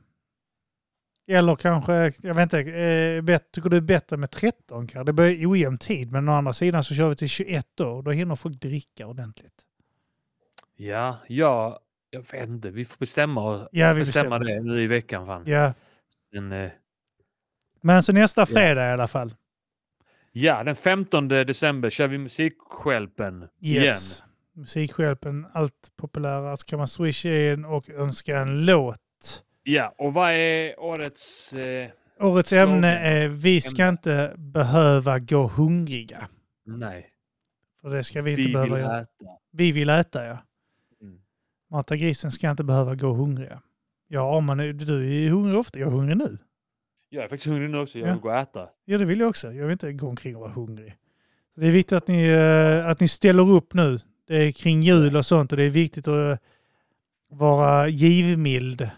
[1.31, 5.05] Eller kanske, jag vet inte, eh, bet, tycker du är bättre med 13 kanske?
[5.05, 8.03] Det blir ojämn tid, men å andra sidan så kör vi till 21 då.
[8.03, 9.55] Då hinner folk dricka ordentligt.
[10.77, 12.71] Ja, ja, jag vet inte.
[12.71, 15.27] Vi får bestämma, Ja, vi bestämma det nu i veckan.
[15.27, 15.43] Fan.
[15.47, 15.73] Ja,
[16.33, 16.71] Den, eh,
[17.83, 19.35] men så nästa fredag i alla fall.
[20.33, 23.51] ja, den 15 december kör vi Musikskälpen Yes.
[23.61, 24.29] igen.
[24.53, 26.57] Musikhjälpen, allt populära.
[26.57, 29.01] Så kan man swisha in och önska en låt.
[29.63, 31.53] Ja, och vad är årets...
[31.53, 31.91] Eh,
[32.21, 32.69] Årets Slogan.
[32.69, 33.89] ämne är Vi ska Ämne.
[33.91, 36.29] inte behöva gå hungriga.
[36.67, 37.07] nej,
[37.81, 39.01] För det ska vi inte vi behöva vill göra.
[39.01, 39.09] äta.
[39.53, 40.39] Vi vill äta, ja.
[41.03, 41.19] Mm.
[41.71, 43.63] Mata grisen ska inte behöva gå hungriga.
[44.09, 45.79] Ja, men du är hungrig ofta.
[45.79, 46.39] Jag är hungrig nu.
[47.09, 47.99] Jag är faktiskt hungrig nu också.
[47.99, 48.13] Jag Ja.
[48.13, 48.69] vill gå och äta.
[48.85, 49.53] Ja, det vill jag också.
[49.53, 50.95] Jag vill inte gå omkring och vara hungrig.
[51.55, 53.99] Så det är viktigt att ni, eh, att ni ställer upp nu.
[54.29, 56.41] Det är kring jul och sånt och det är viktigt att
[57.31, 58.91] vara givmild.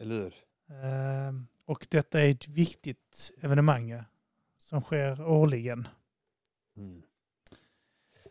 [0.00, 0.34] Eller hur?
[0.70, 1.32] Eh,
[1.66, 4.02] Och detta är ett viktigt evenemang
[4.58, 5.88] som sker årligen.
[6.76, 7.02] Mm.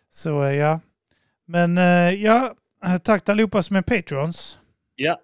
[0.10, 0.80] Så eh, ja.
[1.46, 2.56] Men eh, ja,
[3.04, 4.60] tack till allihopa som är patrons.
[4.96, 5.22] Ja,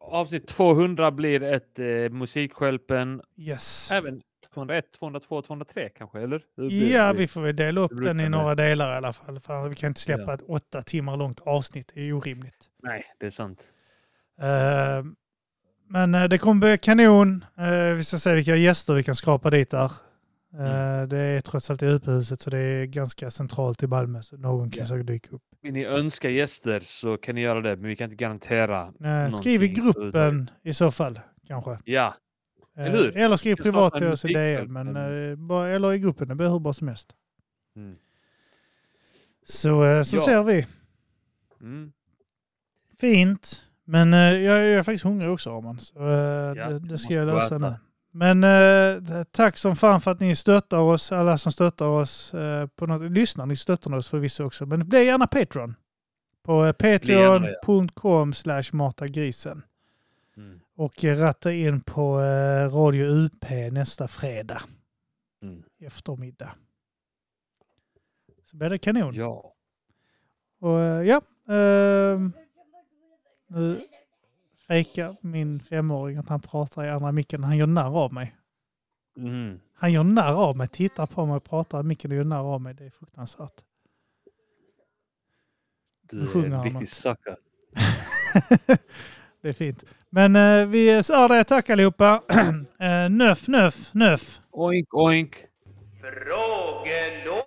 [0.00, 3.22] avsnitt 200 blir ett eh, Musikskälpen.
[3.36, 3.90] Yes.
[3.90, 4.22] Även
[4.54, 6.42] 201, 202, 203 kanske, eller?
[6.92, 9.40] Ja, vi får väl dela upp den i några delar i alla fall.
[9.40, 10.34] För vi kan inte släppa Ja.
[10.34, 11.92] ett åtta timmar långt avsnitt.
[11.94, 12.70] Det är orimligt.
[12.82, 13.70] Nej, det är sant.
[14.40, 15.04] Eh,
[15.88, 17.44] Men eh, det kommer bli kanon.
[17.58, 19.84] Eh, Vi ska se vilka gäster vi kan skrapa dit där.
[19.84, 19.90] Eh,
[20.58, 21.08] Mm.
[21.08, 24.22] Det är trots allt i UP-huset så det är ganska centralt i Malmö.
[24.22, 24.86] Så någon kan Ja.
[24.86, 25.42] säkert dyka upp.
[25.62, 28.92] Vill ni önska gäster så kan ni göra det, men vi kan inte garantera.
[29.04, 31.78] Eh, Skriv i gruppen i så fall kanske.
[31.84, 32.14] Ja,
[32.76, 33.16] Eller hur?
[33.16, 36.48] Eller skriv privat till oss i musikgrupp, Men, en- bara, eller i gruppen, det blir
[36.48, 37.12] hur bra som helst.
[37.76, 37.96] mm.
[39.44, 40.20] Så, så Ja.
[40.24, 40.66] ser vi.
[41.60, 41.92] Mm.
[43.00, 43.62] Fint.
[43.88, 45.78] Men eh, jag, jag är faktiskt hungrig också Arman.
[45.78, 47.74] Så eh, det, det ska jag lösa nu.
[48.12, 52.34] Men eh, tack som fan för att ni stöttar oss, alla som stöttar oss.
[52.34, 54.66] Eh, på något, lyssnar ni stöttar oss förvisso också.
[54.66, 55.74] Men bli gärna Patreon.
[56.42, 59.62] På eh, patreon.com slash matagrisen.
[60.36, 60.60] Mm.
[60.76, 62.18] Och eh, ratta in på
[62.72, 64.62] Radio UP nästa fredag
[65.42, 65.62] Mm.
[65.80, 66.50] eftermiddag.
[68.44, 69.14] Så blir det kanon.
[69.14, 69.52] Ja.
[70.60, 71.20] Och ja,
[71.54, 72.32] ehm,
[73.46, 73.86] nu
[74.66, 77.44] fejkar min femåring att han pratar i andra micken.
[77.44, 78.36] Han gör narr av mig.
[79.16, 79.60] Mm.
[79.74, 82.60] Han gör narr av mig, tittar på mig, pratar i micken och gör narr av
[82.60, 82.74] mig.
[82.74, 83.64] Det är fruktansvärt.
[86.02, 87.36] Du är en riktig sucker.
[89.40, 89.84] det är fint.
[90.10, 92.22] Men eh, vi sa det, tack allihopa.
[92.78, 94.40] eh, nöff, nöff, nöff.
[94.50, 95.36] Oink, oink.
[96.00, 97.46] Frågelådan.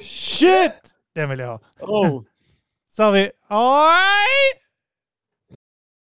[0.00, 0.94] Shit!
[1.14, 1.60] Den vill jag ha.
[1.80, 2.22] Oh.
[2.96, 3.28] Sa vi.
[3.50, 4.65] Oj!